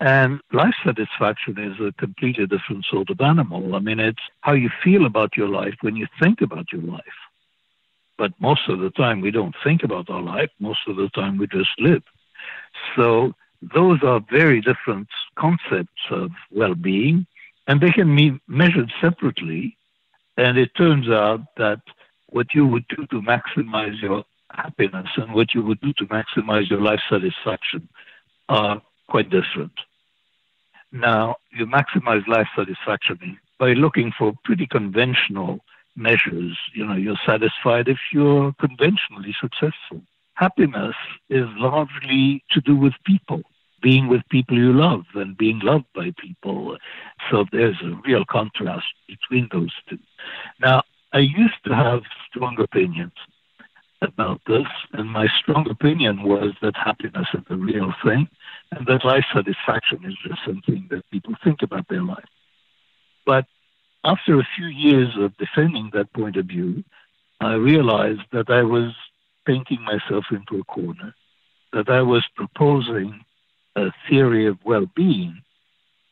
And 0.00 0.40
life 0.52 0.74
satisfaction 0.84 1.58
is 1.58 1.78
a 1.80 1.92
completely 1.92 2.46
different 2.46 2.84
sort 2.90 3.08
of 3.10 3.20
animal. 3.20 3.76
I 3.76 3.78
mean, 3.78 4.00
it's 4.00 4.22
how 4.40 4.52
you 4.52 4.68
feel 4.82 5.06
about 5.06 5.36
your 5.36 5.48
life 5.48 5.74
when 5.80 5.94
you 5.94 6.08
think 6.20 6.40
about 6.40 6.72
your 6.72 6.82
life. 6.82 7.20
But 8.18 8.32
most 8.40 8.68
of 8.68 8.80
the 8.80 8.90
time, 8.90 9.20
we 9.20 9.30
don't 9.30 9.54
think 9.62 9.84
about 9.84 10.10
our 10.10 10.22
life. 10.22 10.50
Most 10.58 10.80
of 10.88 10.96
the 10.96 11.08
time, 11.10 11.38
we 11.38 11.46
just 11.46 11.70
live. 11.78 12.02
So 12.96 13.34
those 13.62 14.02
are 14.02 14.20
very 14.30 14.60
different 14.60 15.08
concepts 15.36 16.02
of 16.10 16.30
well 16.50 16.74
being, 16.74 17.26
and 17.68 17.80
they 17.80 17.90
can 17.90 18.14
be 18.14 18.40
measured 18.48 18.92
separately. 19.00 19.76
And 20.36 20.58
it 20.58 20.74
turns 20.76 21.08
out 21.08 21.40
that 21.56 21.80
what 22.26 22.54
you 22.54 22.66
would 22.66 22.86
do 22.88 23.06
to 23.06 23.22
maximize 23.22 24.00
your 24.02 24.24
happiness 24.54 25.08
and 25.16 25.34
what 25.34 25.54
you 25.54 25.62
would 25.62 25.80
do 25.80 25.92
to 25.94 26.06
maximize 26.06 26.68
your 26.70 26.80
life 26.80 27.00
satisfaction 27.08 27.88
are 28.48 28.82
quite 29.08 29.30
different. 29.30 29.72
Now, 30.92 31.36
you 31.50 31.66
maximize 31.66 32.26
life 32.28 32.48
satisfaction 32.56 33.38
by 33.58 33.72
looking 33.72 34.12
for 34.16 34.34
pretty 34.44 34.66
conventional 34.66 35.60
measures. 35.96 36.58
You 36.74 36.86
know, 36.86 36.96
you're 36.96 37.20
satisfied 37.26 37.88
if 37.88 37.98
you're 38.12 38.52
conventionally 38.60 39.34
successful. 39.40 40.02
Happiness 40.34 40.94
is 41.30 41.46
largely 41.56 42.44
to 42.50 42.60
do 42.60 42.76
with 42.76 42.94
people, 43.04 43.42
being 43.82 44.08
with 44.08 44.22
people 44.30 44.56
you 44.56 44.72
love 44.72 45.04
and 45.14 45.36
being 45.36 45.60
loved 45.60 45.86
by 45.94 46.12
people. 46.18 46.76
So 47.30 47.44
there's 47.52 47.80
a 47.82 47.98
real 48.06 48.24
contrast 48.24 48.86
between 49.06 49.48
those 49.52 49.72
two. 49.88 49.98
Now, 50.60 50.82
I 51.12 51.18
used 51.18 51.62
to 51.66 51.74
have 51.74 52.02
strong 52.28 52.58
opinions 52.58 53.12
about 54.02 54.40
this, 54.46 54.66
and 54.92 55.08
my 55.08 55.28
strong 55.40 55.68
opinion 55.70 56.22
was 56.22 56.52
that 56.60 56.76
happiness 56.76 57.28
is 57.34 57.40
the 57.48 57.56
real 57.56 57.92
thing, 58.04 58.28
and 58.72 58.86
that 58.86 59.04
life 59.04 59.24
satisfaction 59.32 60.00
is 60.04 60.16
just 60.26 60.40
something 60.44 60.88
that 60.90 61.08
people 61.10 61.34
think 61.42 61.62
about 61.62 61.88
their 61.88 62.02
life. 62.02 62.28
But 63.24 63.46
after 64.04 64.38
a 64.38 64.48
few 64.56 64.66
years 64.66 65.10
of 65.18 65.36
defending 65.36 65.90
that 65.92 66.12
point 66.12 66.36
of 66.36 66.46
view, 66.46 66.84
I 67.40 67.54
realized 67.54 68.22
that 68.32 68.50
I 68.50 68.62
was 68.62 68.92
painting 69.46 69.82
myself 69.82 70.24
into 70.30 70.60
a 70.60 70.64
corner, 70.64 71.14
that 71.72 71.88
I 71.88 72.02
was 72.02 72.24
proposing 72.36 73.24
a 73.76 73.90
theory 74.08 74.46
of 74.46 74.58
well 74.64 74.86
being, 74.94 75.42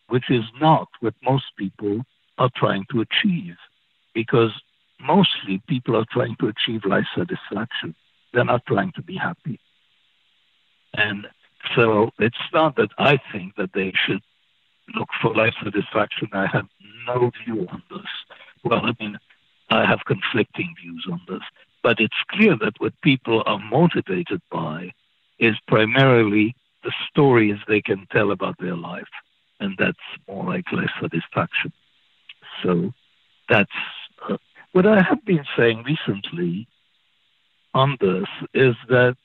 which 0.08 0.30
is 0.30 0.44
not 0.60 0.88
what 1.00 1.14
most 1.22 1.44
people 1.56 2.02
are 2.38 2.50
trying 2.56 2.86
to 2.90 3.00
achieve. 3.00 3.56
Because 4.14 4.50
mostly 5.02 5.62
people 5.68 5.96
are 5.96 6.06
trying 6.10 6.36
to 6.40 6.48
achieve 6.48 6.84
life 6.84 7.06
satisfaction. 7.16 7.94
They're 8.32 8.44
not 8.44 8.66
trying 8.66 8.92
to 8.92 9.02
be 9.02 9.16
happy. 9.16 9.60
And 10.94 11.26
so 11.74 12.10
it's 12.18 12.36
not 12.52 12.76
that 12.76 12.90
I 12.98 13.18
think 13.32 13.56
that 13.56 13.72
they 13.74 13.92
should 14.06 14.22
look 14.94 15.08
for 15.20 15.34
life 15.34 15.54
satisfaction. 15.62 16.28
I 16.32 16.46
have 16.46 16.66
no 17.06 17.30
view 17.44 17.66
on 17.70 17.82
this. 17.90 18.06
Well, 18.64 18.84
I 18.84 18.92
mean, 19.00 19.18
I 19.70 19.86
have 19.86 20.00
conflicting 20.06 20.74
views 20.80 21.06
on 21.10 21.20
this. 21.28 21.42
But 21.82 22.00
it's 22.00 22.14
clear 22.30 22.56
that 22.60 22.74
what 22.78 22.92
people 23.02 23.42
are 23.46 23.58
motivated 23.58 24.42
by 24.50 24.92
is 25.38 25.54
primarily 25.66 26.54
the 26.82 26.92
stories 27.10 27.56
they 27.68 27.80
can 27.80 28.06
tell 28.12 28.30
about 28.30 28.56
their 28.58 28.76
life. 28.76 29.08
And 29.60 29.76
that's 29.78 29.98
more 30.28 30.44
like 30.44 30.70
life 30.72 30.90
satisfaction. 31.00 31.72
So 32.62 32.92
that's 33.48 33.70
uh, 34.28 34.36
what 34.72 34.86
I 34.86 35.02
have 35.02 35.24
been 35.24 35.44
saying 35.56 35.84
recently 35.84 36.68
on 37.74 37.96
this 38.00 38.26
is 38.54 38.74
that 38.88 39.16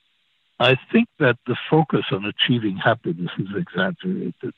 I 0.59 0.77
think 0.91 1.07
that 1.19 1.37
the 1.47 1.55
focus 1.69 2.05
on 2.11 2.25
achieving 2.25 2.77
happiness 2.77 3.31
is 3.37 3.47
exaggerated 3.55 4.53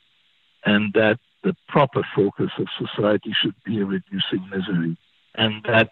and 0.65 0.93
that 0.93 1.19
the 1.43 1.56
proper 1.67 2.06
focus 2.15 2.52
of 2.58 2.67
society 2.78 3.34
should 3.41 3.56
be 3.63 3.82
reducing 3.84 4.47
misery 4.50 4.97
and 5.36 5.63
that 5.63 5.91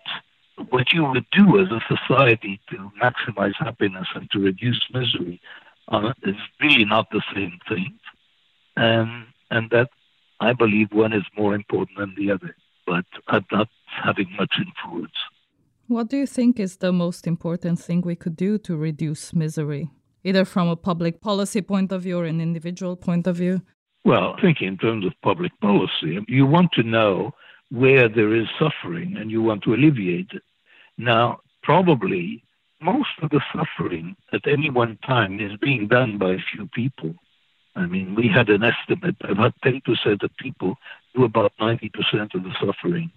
what 0.69 0.91
you 0.93 1.03
would 1.03 1.25
do 1.31 1.60
as 1.60 1.67
a 1.71 1.81
society 1.88 2.60
to 2.69 2.91
maximize 3.01 3.55
happiness 3.58 4.08
and 4.15 4.29
to 4.31 4.39
reduce 4.39 4.81
misery 4.93 5.41
uh, 5.89 6.13
is 6.23 6.36
really 6.62 6.86
not 6.86 7.10
the 7.12 7.21
same 7.34 7.60
thing. 7.67 7.99
And 8.75 9.25
and 9.51 9.69
that 9.69 9.89
I 10.39 10.53
believe 10.53 10.91
one 10.91 11.13
is 11.13 11.23
more 11.38 11.53
important 11.53 11.97
than 11.97 12.15
the 12.17 12.31
other. 12.31 12.55
But 12.86 13.05
I'm 13.27 13.45
not 13.51 13.69
having 14.03 14.27
much 14.38 14.53
influence. 14.58 15.13
What 15.88 16.10
do 16.10 16.17
you 16.17 16.25
think 16.25 16.60
is 16.60 16.77
the 16.77 16.91
most 16.91 17.27
important 17.27 17.79
thing 17.79 18.01
we 18.01 18.15
could 18.15 18.36
do 18.36 18.58
to 18.60 18.75
reduce 18.75 19.34
misery, 19.34 19.91
either 20.23 20.45
from 20.45 20.67
a 20.67 20.75
public 20.75 21.21
policy 21.21 21.62
point 21.62 21.91
of 21.91 22.01
view 22.01 22.19
or 22.19 22.25
an 22.25 22.41
individual 22.41 22.95
point 22.95 23.27
of 23.27 23.36
view? 23.36 23.62
Well, 24.03 24.36
I 24.38 24.41
think 24.41 24.62
in 24.62 24.77
terms 24.77 25.05
of 25.05 25.13
public 25.21 25.51
policy, 25.62 26.19
you 26.27 26.45
want 26.45 26.71
to 26.73 26.84
know 26.84 27.34
where 27.69 28.08
there 28.08 28.36
is 28.36 28.47
suffering 28.60 29.17
and 29.17 29.31
you 29.31 29.41
want 29.41 29.63
to 29.63 29.73
alleviate 29.73 30.31
it. 30.34 30.43
Now, 30.97 31.39
probably 31.63 32.43
most 32.81 33.10
of 33.21 33.29
the 33.31 33.41
suffering 33.53 34.15
at 34.31 34.47
any 34.47 34.69
one 34.69 34.97
time 35.05 35.39
is 35.39 35.58
being 35.58 35.88
done 35.88 36.17
by 36.17 36.31
a 36.34 36.45
few 36.51 36.67
people. 36.73 37.15
I 37.75 37.86
mean, 37.88 38.15
we 38.15 38.27
had 38.27 38.49
an 38.49 38.63
estimate 38.63 39.17
about 39.21 39.53
10% 39.63 40.23
of 40.23 40.38
people 40.38 40.75
do 41.13 41.25
about 41.25 41.51
90% 41.60 42.36
of 42.36 42.43
the 42.43 42.53
suffering. 42.63 43.12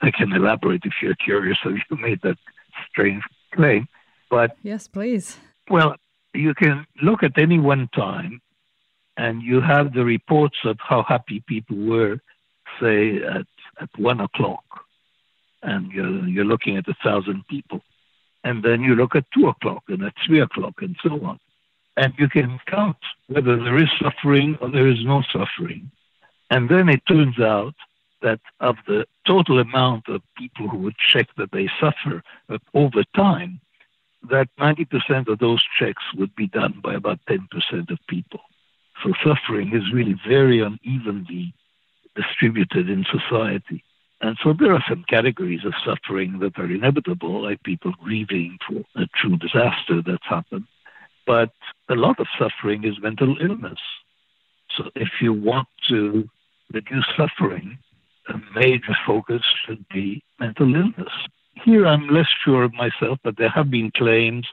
I 0.00 0.10
can 0.10 0.32
elaborate 0.32 0.82
if 0.84 0.94
you're 1.02 1.14
curious, 1.14 1.58
so 1.62 1.70
you 1.70 1.96
made 1.96 2.20
that 2.22 2.38
strange 2.90 3.22
claim. 3.52 3.88
But 4.30 4.56
yes, 4.62 4.88
please. 4.88 5.36
Well, 5.70 5.96
you 6.34 6.54
can 6.54 6.86
look 7.02 7.22
at 7.22 7.38
any 7.38 7.58
one 7.58 7.88
time 7.94 8.40
and 9.16 9.42
you 9.42 9.60
have 9.60 9.92
the 9.92 10.04
reports 10.04 10.58
of 10.64 10.78
how 10.80 11.02
happy 11.02 11.42
people 11.46 11.76
were, 11.76 12.20
say, 12.80 13.16
at, 13.22 13.46
at 13.80 13.88
one 13.96 14.20
o'clock. 14.20 14.64
And 15.62 15.90
you're, 15.90 16.28
you're 16.28 16.44
looking 16.44 16.76
at 16.76 16.86
a 16.88 16.94
thousand 17.02 17.46
people. 17.48 17.82
And 18.44 18.62
then 18.62 18.82
you 18.82 18.94
look 18.94 19.16
at 19.16 19.24
two 19.34 19.48
o'clock 19.48 19.82
and 19.88 20.04
at 20.04 20.14
three 20.24 20.40
o'clock 20.40 20.74
and 20.80 20.96
so 21.02 21.24
on 21.24 21.40
and 21.98 22.14
you 22.16 22.28
can 22.28 22.60
count 22.66 22.96
whether 23.26 23.56
there 23.56 23.76
is 23.76 23.90
suffering 24.00 24.56
or 24.60 24.70
there 24.70 24.86
is 24.86 25.04
no 25.04 25.22
suffering. 25.32 25.90
And 26.48 26.68
then 26.68 26.88
it 26.88 27.02
turns 27.06 27.38
out 27.40 27.74
that 28.22 28.40
of 28.60 28.76
the 28.86 29.06
total 29.26 29.58
amount 29.58 30.08
of 30.08 30.22
people 30.36 30.68
who 30.68 30.78
would 30.78 30.96
check 30.98 31.28
that 31.36 31.52
they 31.52 31.68
suffer 31.80 32.22
over 32.74 33.04
time, 33.14 33.60
that 34.28 34.48
90% 34.58 35.28
of 35.28 35.38
those 35.38 35.62
checks 35.78 36.02
would 36.16 36.34
be 36.34 36.48
done 36.48 36.80
by 36.82 36.94
about 36.94 37.20
10% 37.28 37.90
of 37.90 37.98
people. 38.08 38.40
So 39.02 39.12
suffering 39.24 39.74
is 39.74 39.92
really 39.92 40.16
very 40.26 40.60
unevenly 40.60 41.54
distributed 42.16 42.90
in 42.90 43.04
society. 43.04 43.84
And 44.20 44.36
so 44.42 44.52
there 44.52 44.72
are 44.72 44.84
some 44.88 45.04
categories 45.08 45.64
of 45.64 45.74
suffering 45.84 46.40
that 46.40 46.58
are 46.58 46.70
inevitable, 46.70 47.42
like 47.42 47.62
people 47.62 47.92
grieving 48.02 48.58
for 48.66 48.82
a 49.00 49.06
true 49.14 49.36
disaster 49.36 50.02
that's 50.04 50.26
happened. 50.28 50.66
But 51.24 51.52
a 51.88 51.94
lot 51.94 52.18
of 52.18 52.26
suffering 52.36 52.84
is 52.84 53.00
mental 53.00 53.36
illness. 53.40 53.78
So 54.76 54.90
if 54.96 55.08
you 55.20 55.32
want 55.32 55.68
to 55.88 56.28
reduce 56.72 57.06
suffering, 57.16 57.78
a 58.28 58.40
major 58.54 58.96
focus 59.06 59.42
should 59.64 59.84
be 59.88 60.22
mental 60.38 60.74
illness. 60.74 61.12
Here 61.64 61.86
I'm 61.86 62.08
less 62.08 62.28
sure 62.44 62.64
of 62.64 62.72
myself, 62.74 63.18
but 63.24 63.36
there 63.36 63.48
have 63.50 63.70
been 63.70 63.90
claims 63.90 64.46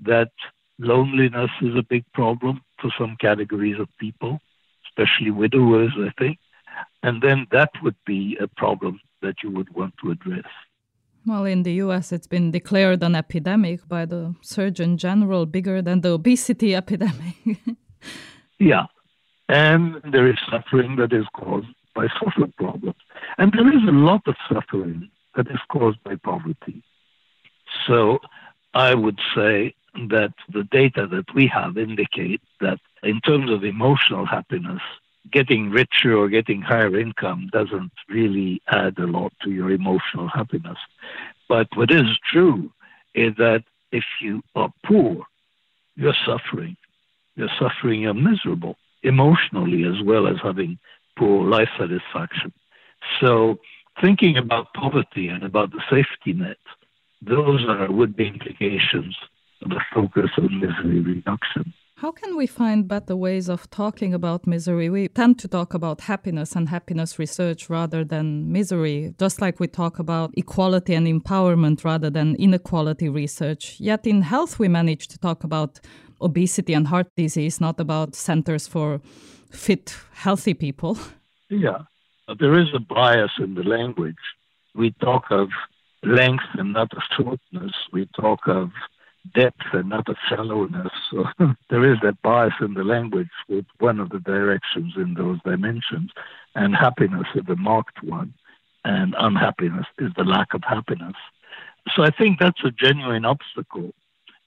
that 0.00 0.30
loneliness 0.78 1.50
is 1.60 1.74
a 1.76 1.82
big 1.82 2.04
problem 2.12 2.60
for 2.80 2.90
some 2.98 3.16
categories 3.20 3.80
of 3.80 3.88
people, 3.98 4.38
especially 4.88 5.30
widowers, 5.30 5.92
I 5.98 6.10
think. 6.18 6.38
And 7.02 7.22
then 7.22 7.46
that 7.50 7.70
would 7.82 7.96
be 8.06 8.36
a 8.40 8.46
problem 8.46 9.00
that 9.22 9.42
you 9.42 9.50
would 9.50 9.74
want 9.74 9.94
to 10.02 10.12
address. 10.12 10.46
Well, 11.26 11.44
in 11.44 11.62
the 11.64 11.74
US, 11.84 12.12
it's 12.12 12.26
been 12.26 12.50
declared 12.50 13.02
an 13.02 13.14
epidemic 13.14 13.86
by 13.88 14.06
the 14.06 14.34
Surgeon 14.40 14.96
General, 14.96 15.44
bigger 15.46 15.82
than 15.82 16.00
the 16.00 16.10
obesity 16.10 16.74
epidemic. 16.82 17.34
yeah. 18.58 18.86
And 19.48 20.00
there 20.12 20.28
is 20.28 20.38
suffering 20.50 20.96
that 20.96 21.12
is 21.12 21.26
caused 21.34 21.68
by 21.98 22.06
social 22.20 22.48
problems. 22.62 23.02
And 23.38 23.48
there 23.52 23.70
is 23.78 23.84
a 23.88 23.98
lot 24.10 24.22
of 24.30 24.36
suffering 24.52 25.00
that 25.34 25.48
is 25.56 25.62
caused 25.74 26.00
by 26.08 26.14
poverty. 26.30 26.78
So 27.86 27.98
I 28.88 28.90
would 29.02 29.20
say 29.36 29.74
that 30.14 30.34
the 30.56 30.64
data 30.80 31.02
that 31.14 31.28
we 31.34 31.44
have 31.58 31.72
indicate 31.88 32.42
that 32.64 32.78
in 33.02 33.18
terms 33.28 33.48
of 33.54 33.60
emotional 33.64 34.26
happiness, 34.36 34.84
getting 35.38 35.62
richer 35.80 36.12
or 36.20 36.26
getting 36.28 36.60
higher 36.62 36.94
income 37.06 37.40
doesn't 37.58 37.92
really 38.16 38.52
add 38.68 38.94
a 38.98 39.08
lot 39.18 39.32
to 39.42 39.50
your 39.58 39.70
emotional 39.80 40.28
happiness. 40.38 40.80
But 41.52 41.68
what 41.78 41.90
is 41.90 42.08
true 42.32 42.60
is 43.14 43.32
that 43.44 43.62
if 44.00 44.06
you 44.24 44.34
are 44.60 44.72
poor, 44.88 45.12
you're 46.00 46.20
suffering. 46.30 46.74
You're 47.36 47.56
suffering, 47.62 47.98
you're 48.02 48.14
miserable. 48.30 48.76
emotionally 49.02 49.82
as 49.84 49.98
well 50.02 50.24
as 50.26 50.36
having 50.42 50.78
poor 51.18 51.46
life 51.46 51.68
satisfaction. 51.78 52.52
So, 53.20 53.58
thinking 54.00 54.36
about 54.36 54.72
poverty 54.74 55.28
and 55.28 55.42
about 55.42 55.72
the 55.72 55.82
safety 55.90 56.32
net, 56.32 56.58
those 57.22 57.64
are 57.68 57.90
would 57.90 58.16
be 58.16 58.28
implications 58.28 59.16
of 59.62 59.72
a 59.72 59.80
focus 59.94 60.30
on 60.38 60.60
misery 60.60 61.00
reduction. 61.00 61.72
How 61.96 62.12
can 62.12 62.36
we 62.36 62.46
find 62.46 62.86
better 62.86 63.16
ways 63.16 63.48
of 63.48 63.68
talking 63.70 64.14
about 64.14 64.46
misery? 64.46 64.88
We 64.88 65.08
tend 65.08 65.40
to 65.40 65.48
talk 65.48 65.74
about 65.74 66.02
happiness 66.02 66.54
and 66.54 66.68
happiness 66.68 67.18
research 67.18 67.68
rather 67.68 68.04
than 68.04 68.52
misery, 68.52 69.16
just 69.18 69.40
like 69.40 69.58
we 69.58 69.66
talk 69.66 69.98
about 69.98 70.30
equality 70.36 70.94
and 70.94 71.08
empowerment 71.08 71.84
rather 71.84 72.08
than 72.08 72.36
inequality 72.36 73.08
research. 73.08 73.80
Yet 73.80 74.06
in 74.06 74.22
health, 74.22 74.60
we 74.60 74.68
manage 74.68 75.08
to 75.08 75.18
talk 75.18 75.42
about 75.42 75.80
obesity 76.20 76.74
and 76.74 76.88
heart 76.88 77.08
disease, 77.16 77.60
not 77.60 77.80
about 77.80 78.14
centers 78.14 78.66
for 78.66 79.00
fit, 79.50 79.96
healthy 80.12 80.54
people. 80.54 80.98
Yeah, 81.48 81.82
there 82.38 82.58
is 82.58 82.68
a 82.74 82.80
bias 82.80 83.32
in 83.38 83.54
the 83.54 83.62
language. 83.62 84.16
We 84.74 84.90
talk 85.00 85.24
of 85.30 85.48
length 86.02 86.44
and 86.54 86.72
not 86.72 86.92
of 86.92 87.02
shortness. 87.16 87.72
We 87.92 88.08
talk 88.20 88.40
of 88.46 88.70
depth 89.34 89.62
and 89.72 89.88
not 89.88 90.08
of 90.08 90.16
shallowness. 90.28 90.92
So 91.10 91.24
there 91.70 91.90
is 91.90 91.98
that 92.02 92.20
bias 92.22 92.52
in 92.60 92.74
the 92.74 92.84
language 92.84 93.30
with 93.48 93.64
one 93.78 93.98
of 93.98 94.10
the 94.10 94.20
directions 94.20 94.92
in 94.96 95.14
those 95.14 95.38
dimensions. 95.44 96.10
And 96.54 96.74
happiness 96.74 97.26
is 97.34 97.44
the 97.46 97.56
marked 97.56 98.02
one, 98.02 98.34
and 98.84 99.14
unhappiness 99.18 99.86
is 99.98 100.10
the 100.16 100.24
lack 100.24 100.54
of 100.54 100.62
happiness. 100.64 101.14
So 101.94 102.02
I 102.02 102.10
think 102.10 102.38
that's 102.38 102.62
a 102.64 102.70
genuine 102.70 103.24
obstacle. 103.24 103.94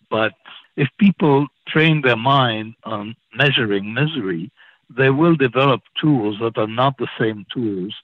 But 0.10 0.34
if 0.76 0.90
people 1.00 1.48
train 1.68 2.02
their 2.02 2.18
mind 2.18 2.76
on 2.84 3.16
measuring 3.36 3.94
misery, 3.94 4.52
they 4.90 5.10
will 5.10 5.36
develop 5.36 5.82
tools 6.00 6.38
that 6.42 6.58
are 6.58 6.68
not 6.68 6.98
the 6.98 7.08
same 7.20 7.46
tools 7.54 7.96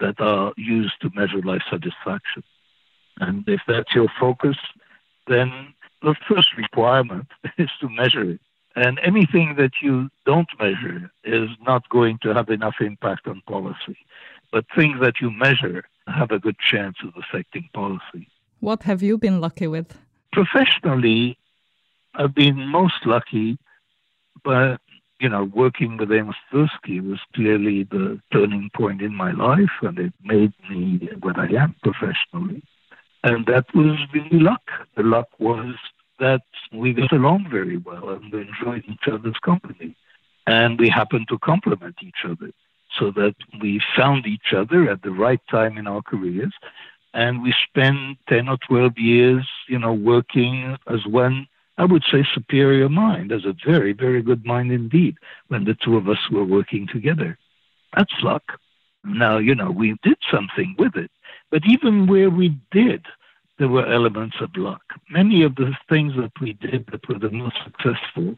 that 0.00 0.20
are 0.20 0.52
used 0.56 1.00
to 1.02 1.10
measure 1.14 1.42
life 1.42 1.62
satisfaction. 1.70 2.42
And 3.18 3.44
if 3.48 3.60
that's 3.66 3.94
your 3.94 4.08
focus, 4.20 4.56
then 5.26 5.74
the 6.02 6.14
first 6.28 6.56
requirement 6.56 7.26
is 7.58 7.70
to 7.80 7.88
measure 7.88 8.30
it. 8.32 8.40
And 8.76 9.00
anything 9.02 9.56
that 9.58 9.72
you 9.82 10.08
don't 10.24 10.48
measure 10.60 11.10
is 11.24 11.48
not 11.66 11.88
going 11.88 12.18
to 12.22 12.32
have 12.32 12.48
enough 12.48 12.76
impact 12.80 13.26
on 13.26 13.42
policy. 13.48 13.98
But 14.52 14.66
things 14.76 15.00
that 15.00 15.14
you 15.20 15.30
measure 15.32 15.84
have 16.06 16.30
a 16.30 16.38
good 16.38 16.58
chance 16.58 16.96
of 17.02 17.12
affecting 17.16 17.68
policy. 17.74 18.28
What 18.60 18.84
have 18.84 19.02
you 19.02 19.18
been 19.18 19.40
lucky 19.40 19.66
with? 19.66 19.98
Professionally, 20.32 21.36
I've 22.18 22.34
been 22.34 22.66
most 22.66 23.06
lucky, 23.06 23.58
but 24.44 24.80
you 25.20 25.28
know, 25.28 25.44
working 25.44 25.96
with 25.96 26.12
Amos 26.12 26.36
Tversky 26.52 27.00
was 27.00 27.20
clearly 27.34 27.84
the 27.84 28.20
turning 28.32 28.70
point 28.74 29.02
in 29.02 29.14
my 29.14 29.32
life, 29.32 29.70
and 29.82 29.98
it 29.98 30.12
made 30.22 30.52
me 30.70 31.08
what 31.20 31.38
I 31.38 31.46
am 31.54 31.74
professionally. 31.82 32.62
And 33.24 33.46
that 33.46 33.66
was 33.74 33.98
really 34.12 34.40
luck. 34.40 34.62
The 34.96 35.02
luck 35.02 35.28
was 35.38 35.74
that 36.18 36.42
we 36.72 36.92
got 36.92 37.12
along 37.12 37.48
very 37.50 37.76
well 37.76 38.10
and 38.10 38.32
we 38.32 38.42
enjoyed 38.42 38.84
each 38.88 39.08
other's 39.10 39.38
company. 39.44 39.96
And 40.46 40.78
we 40.78 40.88
happened 40.88 41.26
to 41.28 41.38
complement 41.38 41.96
each 42.02 42.24
other 42.24 42.50
so 42.98 43.10
that 43.12 43.34
we 43.60 43.80
found 43.96 44.26
each 44.26 44.52
other 44.56 44.90
at 44.90 45.02
the 45.02 45.10
right 45.10 45.40
time 45.50 45.78
in 45.78 45.86
our 45.86 46.02
careers. 46.02 46.54
And 47.12 47.42
we 47.42 47.54
spent 47.68 48.18
10 48.28 48.48
or 48.48 48.58
12 48.68 48.98
years, 48.98 49.48
you 49.68 49.78
know, 49.78 49.92
working 49.92 50.76
as 50.88 51.04
one, 51.06 51.46
I 51.78 51.84
would 51.84 52.04
say, 52.10 52.26
superior 52.34 52.88
mind, 52.88 53.30
as 53.30 53.44
a 53.44 53.54
very, 53.64 53.92
very 53.92 54.20
good 54.20 54.44
mind 54.44 54.72
indeed, 54.72 55.16
when 55.46 55.64
the 55.64 55.74
two 55.74 55.96
of 55.96 56.08
us 56.08 56.18
were 56.30 56.44
working 56.44 56.88
together. 56.92 57.38
That's 57.96 58.12
luck. 58.22 58.42
Now, 59.04 59.38
you 59.38 59.54
know, 59.54 59.70
we 59.70 59.96
did 60.02 60.18
something 60.30 60.74
with 60.76 60.96
it. 60.96 61.10
But 61.52 61.62
even 61.66 62.08
where 62.08 62.30
we 62.30 62.58
did, 62.72 63.06
there 63.58 63.68
were 63.68 63.86
elements 63.86 64.36
of 64.40 64.50
luck. 64.56 64.82
Many 65.08 65.44
of 65.44 65.54
the 65.54 65.72
things 65.88 66.14
that 66.16 66.32
we 66.40 66.54
did 66.54 66.86
that 66.90 67.08
were 67.08 67.18
the 67.18 67.30
most 67.30 67.56
successful, 67.64 68.36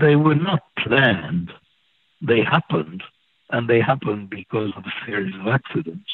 they 0.00 0.16
were 0.16 0.34
not 0.34 0.60
planned. 0.78 1.52
They 2.22 2.42
happened, 2.42 3.02
and 3.50 3.68
they 3.68 3.80
happened 3.80 4.30
because 4.30 4.72
of 4.76 4.84
a 4.84 5.06
series 5.06 5.34
of 5.34 5.46
accidents. 5.46 6.10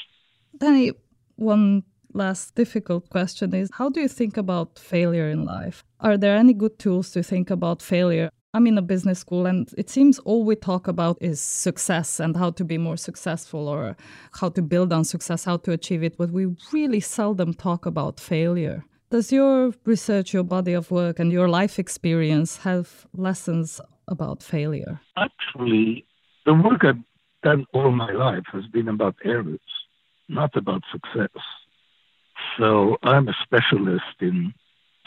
Danny, 0.59 0.93
one 1.37 1.85
last 2.13 2.55
difficult 2.55 3.09
question 3.11 3.55
is 3.55 3.69
how 3.75 3.89
do 3.89 4.01
you 4.01 4.09
think 4.09 4.37
about 4.37 4.79
failure 4.79 5.29
in 5.29 5.45
life? 5.45 5.85
Are 6.01 6.17
there 6.17 6.37
any 6.37 6.53
good 6.53 6.79
tools 6.79 7.11
to 7.13 7.23
think 7.23 7.51
about 7.51 7.83
failure? 7.83 8.31
I'm 8.55 8.67
in 8.67 8.79
a 8.79 8.83
business 8.83 9.19
school, 9.19 9.45
and 9.45 9.69
it 9.77 9.91
seems 9.91 10.19
all 10.21 10.43
we 10.43 10.57
talk 10.57 10.89
about 10.89 11.19
is 11.21 11.39
success 11.39 12.19
and 12.19 12.35
how 12.35 12.51
to 12.53 12.65
be 12.65 12.79
more 12.79 12.97
successful 12.97 13.69
or 13.69 13.95
how 14.33 14.49
to 14.49 14.63
build 14.63 14.91
on 14.93 15.05
success, 15.05 15.45
how 15.45 15.59
to 15.59 15.73
achieve 15.73 16.03
it, 16.03 16.17
but 16.17 16.31
we 16.31 16.47
really 16.73 17.01
seldom 17.01 17.53
talk 17.53 17.85
about 17.85 18.19
failure. 18.19 18.85
Does 19.11 19.31
your 19.33 19.73
research, 19.85 20.33
your 20.33 20.45
body 20.45 20.73
of 20.73 20.91
work, 20.91 21.19
and 21.19 21.31
your 21.31 21.49
life 21.49 21.79
experience 21.79 22.59
have 22.59 23.07
lessons 23.15 23.81
about 24.07 24.43
failure? 24.43 25.01
Actually, 25.17 26.07
the 26.47 26.55
work 26.55 26.85
I've 26.85 27.05
done 27.43 27.67
all 27.75 27.91
my 27.91 28.13
life 28.13 28.45
has 28.53 28.67
been 28.73 28.89
about 28.89 29.17
errors, 29.25 29.61
not 30.29 30.57
about 30.57 30.83
success. 30.91 31.43
So 32.59 32.99
I'm 33.03 33.29
a 33.29 33.37
specialist 33.45 34.21
in 34.21 34.53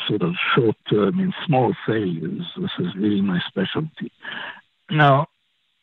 sort 0.07 0.21
of 0.21 0.33
short 0.55 0.75
term 0.89 1.19
in 1.19 1.33
small 1.45 1.73
failures. 1.85 2.43
This 2.57 2.71
is 2.79 2.95
really 2.95 3.21
my 3.21 3.39
specialty. 3.47 4.11
Now, 4.89 5.27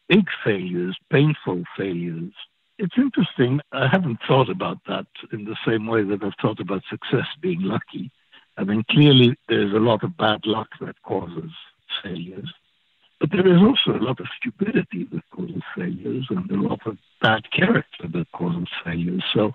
big 0.09 0.27
failures, 0.45 0.97
painful 1.11 1.65
failures, 1.77 2.33
it's 2.79 2.97
interesting. 2.97 3.61
I 3.73 3.89
haven't 3.89 4.21
thought 4.27 4.49
about 4.49 4.79
that 4.87 5.07
in 5.33 5.45
the 5.45 5.57
same 5.67 5.87
way 5.87 6.03
that 6.05 6.23
I've 6.23 6.33
thought 6.41 6.61
about 6.61 6.83
success 6.89 7.27
being 7.41 7.63
lucky. 7.63 8.11
I 8.57 8.65
mean, 8.65 8.85
clearly 8.91 9.37
there's 9.49 9.73
a 9.73 9.81
lot 9.81 10.05
of 10.05 10.17
bad 10.17 10.47
luck 10.47 10.69
that 10.81 11.01
causes 11.03 11.51
failures, 12.03 12.53
but 13.21 13.31
there 13.33 13.47
is 13.47 13.61
also 13.61 13.99
a 13.99 14.05
lot 14.05 14.21
of 14.21 14.27
stupidity 14.39 15.09
that 15.13 15.23
causes 15.31 15.63
failures 15.77 16.27
and 16.31 16.51
a 16.51 16.55
lot 16.55 16.81
of 16.87 16.97
bad 17.21 17.51
character 17.51 18.07
that 18.09 18.31
causes 18.33 18.69
failures. 18.85 19.25
So 19.35 19.53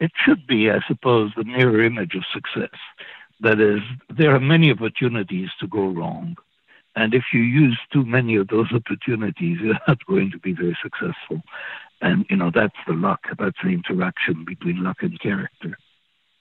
it 0.00 0.12
should 0.24 0.46
be, 0.46 0.70
I 0.70 0.80
suppose, 0.86 1.32
the 1.36 1.44
mirror 1.44 1.82
image 1.82 2.14
of 2.14 2.24
success. 2.32 2.78
That 3.40 3.60
is, 3.60 3.80
there 4.14 4.34
are 4.34 4.40
many 4.40 4.70
opportunities 4.70 5.48
to 5.60 5.66
go 5.66 5.88
wrong. 5.88 6.36
And 6.94 7.14
if 7.14 7.24
you 7.32 7.40
use 7.40 7.78
too 7.92 8.04
many 8.04 8.36
of 8.36 8.48
those 8.48 8.72
opportunities, 8.72 9.58
you're 9.62 9.78
not 9.88 10.04
going 10.06 10.30
to 10.32 10.38
be 10.38 10.52
very 10.52 10.76
successful. 10.82 11.42
And, 12.02 12.26
you 12.28 12.36
know, 12.36 12.50
that's 12.54 12.76
the 12.86 12.92
luck. 12.92 13.20
That's 13.38 13.56
the 13.62 13.70
interaction 13.70 14.44
between 14.44 14.82
luck 14.82 14.98
and 15.00 15.18
character. 15.18 15.78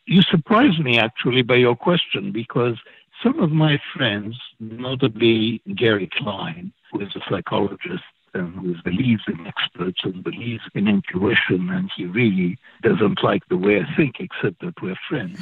You 0.05 0.21
surprised 0.21 0.79
me, 0.79 0.99
actually, 0.99 1.41
by 1.41 1.55
your 1.55 1.75
question, 1.75 2.31
because 2.31 2.77
some 3.23 3.39
of 3.39 3.51
my 3.51 3.79
friends, 3.95 4.37
notably 4.59 5.61
Gary 5.75 6.09
Klein, 6.17 6.71
who 6.91 7.01
is 7.01 7.15
a 7.15 7.21
psychologist 7.29 8.03
and 8.33 8.53
who 8.55 8.75
believes 8.83 9.23
in 9.27 9.47
experts 9.47 10.01
and 10.03 10.23
believes 10.23 10.63
in 10.73 10.87
intuition, 10.87 11.69
and 11.69 11.89
he 11.95 12.05
really 12.05 12.57
doesn't 12.81 13.23
like 13.23 13.47
the 13.47 13.57
way 13.57 13.79
I 13.79 13.95
think, 13.95 14.19
except 14.19 14.59
that 14.61 14.81
we're 14.81 14.97
friends. 15.07 15.39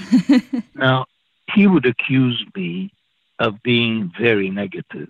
now, 0.76 1.06
he 1.54 1.68
would 1.68 1.86
accuse 1.86 2.46
me 2.56 2.94
of 3.40 3.62
being 3.64 4.12
very 4.20 4.50
negative, 4.50 5.10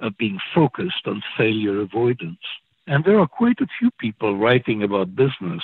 of 0.00 0.16
being 0.16 0.38
focused 0.54 1.06
on 1.06 1.22
failure 1.36 1.80
avoidance. 1.80 2.38
And 2.86 3.04
there 3.04 3.18
are 3.18 3.26
quite 3.26 3.60
a 3.60 3.66
few 3.78 3.90
people 3.98 4.36
writing 4.36 4.82
about 4.82 5.16
business. 5.16 5.62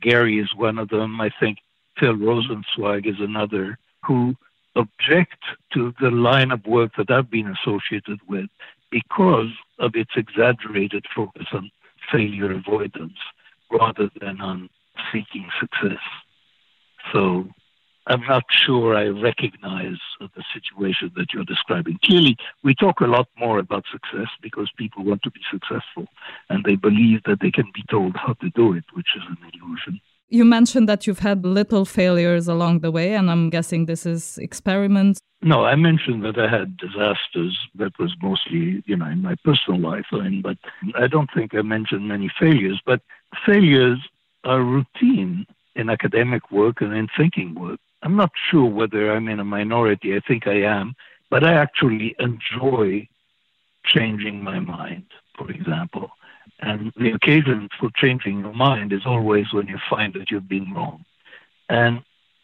Gary 0.00 0.38
is 0.38 0.54
one 0.54 0.78
of 0.78 0.88
them. 0.88 1.20
I 1.20 1.30
think 1.40 1.58
Phil 1.98 2.14
Rosenzweig 2.14 3.06
is 3.06 3.18
another 3.18 3.78
who 4.04 4.36
object 4.76 5.42
to 5.74 5.92
the 6.00 6.10
line 6.10 6.50
of 6.50 6.66
work 6.66 6.92
that 6.96 7.10
I've 7.10 7.30
been 7.30 7.48
associated 7.48 8.20
with 8.28 8.48
because 8.90 9.50
of 9.78 9.94
its 9.94 10.12
exaggerated 10.16 11.04
focus 11.14 11.46
on 11.52 11.70
failure 12.10 12.52
avoidance 12.52 13.18
rather 13.70 14.10
than 14.20 14.40
on 14.40 14.68
seeking 15.10 15.48
success. 15.60 16.02
So 17.12 17.48
I'm 18.06 18.22
not 18.22 18.44
sure 18.50 18.96
I 18.96 19.08
recognize 19.08 19.98
the 20.20 20.44
situation 20.52 21.12
that 21.16 21.32
you're 21.32 21.44
describing. 21.44 21.98
Clearly, 22.04 22.36
we 22.64 22.74
talk 22.74 23.00
a 23.00 23.06
lot 23.06 23.28
more 23.38 23.58
about 23.58 23.84
success 23.90 24.28
because 24.40 24.70
people 24.76 25.04
want 25.04 25.22
to 25.22 25.30
be 25.30 25.40
successful 25.50 26.06
and 26.48 26.64
they 26.64 26.76
believe 26.76 27.22
that 27.24 27.40
they 27.40 27.50
can 27.50 27.70
be 27.74 27.84
told 27.90 28.16
how 28.16 28.34
to 28.34 28.50
do 28.50 28.74
it, 28.74 28.84
which 28.92 29.08
is 29.16 29.22
an 29.28 29.36
illusion. 29.54 30.00
You 30.32 30.46
mentioned 30.46 30.88
that 30.88 31.06
you've 31.06 31.18
had 31.18 31.44
little 31.44 31.84
failures 31.84 32.48
along 32.48 32.80
the 32.80 32.90
way, 32.90 33.12
and 33.12 33.30
I'm 33.30 33.50
guessing 33.50 33.84
this 33.84 34.06
is 34.06 34.38
experiments. 34.38 35.20
No, 35.42 35.66
I 35.66 35.74
mentioned 35.74 36.24
that 36.24 36.38
I 36.38 36.48
had 36.48 36.78
disasters. 36.78 37.54
That 37.74 37.92
was 37.98 38.14
mostly, 38.22 38.82
you 38.86 38.96
know, 38.96 39.10
in 39.10 39.20
my 39.20 39.34
personal 39.44 39.78
life. 39.78 40.06
I 40.10 40.20
mean, 40.20 40.40
but 40.40 40.56
I 40.94 41.06
don't 41.06 41.28
think 41.34 41.54
I 41.54 41.60
mentioned 41.60 42.08
many 42.08 42.30
failures. 42.40 42.80
But 42.86 43.02
failures 43.44 43.98
are 44.44 44.62
routine 44.62 45.46
in 45.76 45.90
academic 45.90 46.50
work 46.50 46.80
and 46.80 46.94
in 46.94 47.08
thinking 47.14 47.54
work. 47.54 47.80
I'm 48.02 48.16
not 48.16 48.32
sure 48.50 48.64
whether 48.64 49.12
I'm 49.12 49.28
in 49.28 49.38
a 49.38 49.44
minority. 49.44 50.16
I 50.16 50.20
think 50.26 50.46
I 50.46 50.62
am, 50.62 50.94
but 51.28 51.44
I 51.44 51.52
actually 51.52 52.16
enjoy 52.18 53.06
changing 53.84 54.42
my 54.42 54.60
mind. 54.60 55.04
for 55.36 55.50
example. 55.50 56.10
And 56.60 56.92
the 56.96 57.10
occasion 57.10 57.68
for 57.78 57.90
changing 57.96 58.40
your 58.40 58.54
mind 58.54 58.92
is 58.92 59.02
always 59.04 59.52
when 59.52 59.66
you 59.66 59.78
find 59.90 60.14
that 60.14 60.30
you've 60.30 60.48
been 60.48 60.72
wrong. 60.72 61.04
And 61.68 62.02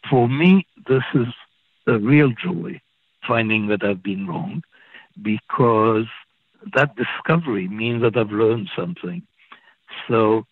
for 0.09 0.27
me, 0.27 0.65
this 0.87 1.03
is 1.13 1.27
a 1.87 1.97
real 1.97 2.31
joy, 2.31 2.81
finding 3.27 3.67
that 3.67 3.83
I've 3.83 4.03
been 4.03 4.27
wrong, 4.27 4.63
because 5.21 6.07
that 6.73 6.95
discovery 6.95 7.67
means 7.67 8.01
that 8.01 8.17
I've 8.17 8.31
learned 8.31 8.69
something. 8.75 9.23
So 10.07 10.45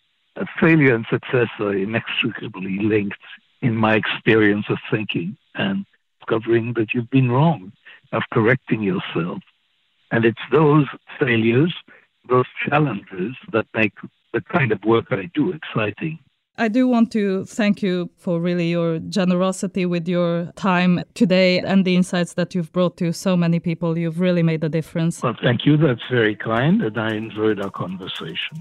failure 0.60 0.96
and 0.96 1.06
success 1.10 1.48
are 1.60 1.76
inextricably 1.76 2.80
linked 2.80 3.18
in 3.62 3.76
my 3.76 3.96
experience 3.96 4.66
of 4.70 4.78
thinking 4.90 5.38
and 5.56 5.86
discovering 6.20 6.74
that 6.74 6.94
you've 6.94 7.10
been 7.10 7.32
wrong, 7.32 7.72
of 8.12 8.24
correcting 8.32 8.84
yourself. 8.84 9.40
And 10.12 10.24
it's 10.24 10.38
those 10.52 10.86
failures, 11.20 11.74
those 12.30 12.46
challenges 12.68 13.36
that 13.52 13.66
make 13.74 13.94
the 14.34 14.42
kind 14.42 14.72
of 14.72 14.84
work 14.84 15.06
I 15.12 15.30
do 15.34 15.52
exciting. 15.52 16.20
I 16.60 16.70
do 16.70 16.88
want 16.88 17.12
to 17.12 17.46
thank 17.46 17.84
you 17.84 18.10
for 18.18 18.40
really 18.40 18.72
your 18.72 18.98
generosity 18.98 19.86
with 19.86 20.08
your 20.08 20.52
time 20.56 21.04
today 21.14 21.60
and 21.60 21.86
the 21.86 21.96
insights 21.96 22.34
that 22.34 22.56
you've 22.56 22.72
brought 22.72 22.98
to 22.98 23.14
so 23.14 23.38
many 23.38 23.60
people. 23.60 23.96
You've 23.96 24.20
really 24.20 24.42
made 24.42 24.64
a 24.64 24.70
difference. 24.70 25.22
Well, 25.22 25.38
thank 25.44 25.68
you. 25.68 25.78
That's 25.78 26.02
very 26.10 26.36
kind, 26.36 26.82
and 26.82 26.98
I 26.98 27.14
enjoyed 27.14 27.62
our 27.62 27.70
conversation. 27.70 28.58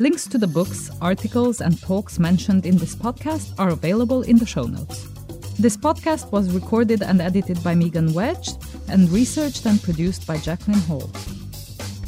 Links 0.00 0.26
to 0.26 0.36
the 0.36 0.48
books, 0.48 0.90
articles, 1.00 1.60
and 1.60 1.80
talks 1.80 2.18
mentioned 2.18 2.66
in 2.66 2.76
this 2.76 2.96
podcast 2.96 3.54
are 3.60 3.68
available 3.68 4.22
in 4.22 4.36
the 4.36 4.46
show 4.46 4.64
notes. 4.64 5.06
This 5.60 5.76
podcast 5.76 6.32
was 6.32 6.52
recorded 6.52 7.02
and 7.02 7.20
edited 7.20 7.62
by 7.62 7.76
Megan 7.76 8.12
Wedge 8.14 8.48
and 8.88 9.08
researched 9.10 9.64
and 9.64 9.80
produced 9.80 10.26
by 10.26 10.38
Jacqueline 10.38 10.80
Hall. 10.80 11.08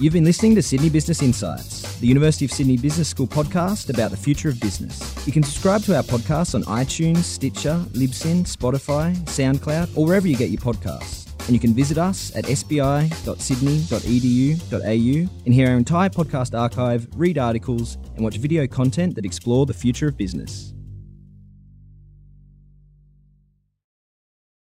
You've 0.01 0.12
been 0.12 0.24
listening 0.24 0.57
to 0.57 0.62
Sydney 0.62 0.90
Business 0.90 1.22
Insights, 1.22 2.01
the 2.01 2.09
University 2.09 2.45
of 2.45 2.51
Sydney 2.51 2.76
Business 2.76 3.09
School 3.09 3.28
podcast 3.28 3.90
about 3.90 4.11
the 4.11 4.16
future 4.16 4.49
of 4.49 4.59
business. 4.59 5.24
You 5.24 5.32
can 5.32 5.45
subscribe 5.45 5.82
to 5.82 5.95
our 5.95 6.03
podcast 6.03 6.57
on 6.57 6.64
iTunes, 6.64 7.18
Stitcher, 7.18 7.76
Libsyn, 7.92 8.42
Spotify, 8.42 9.14
SoundCloud, 9.26 9.97
or 9.97 10.05
wherever 10.05 10.26
you 10.26 10.36
get 10.36 10.51
your 10.51 10.61
podcasts. 10.61 11.30
And 11.47 11.51
you 11.51 11.61
can 11.61 11.74
visit 11.74 11.97
us 11.97 12.34
at 12.34 12.45
sbi.sydney.edu.au 12.45 15.30
and 15.47 15.55
hear 15.55 15.68
our 15.68 15.76
entire 15.76 16.09
podcast 16.09 16.59
archive, 16.59 17.07
read 17.14 17.38
articles, 17.38 17.97
and 18.16 18.24
watch 18.24 18.38
video 18.38 18.66
content 18.66 19.14
that 19.14 19.24
explore 19.24 19.64
the 19.64 19.74
future 19.74 20.09
of 20.09 20.16
business. 20.16 20.74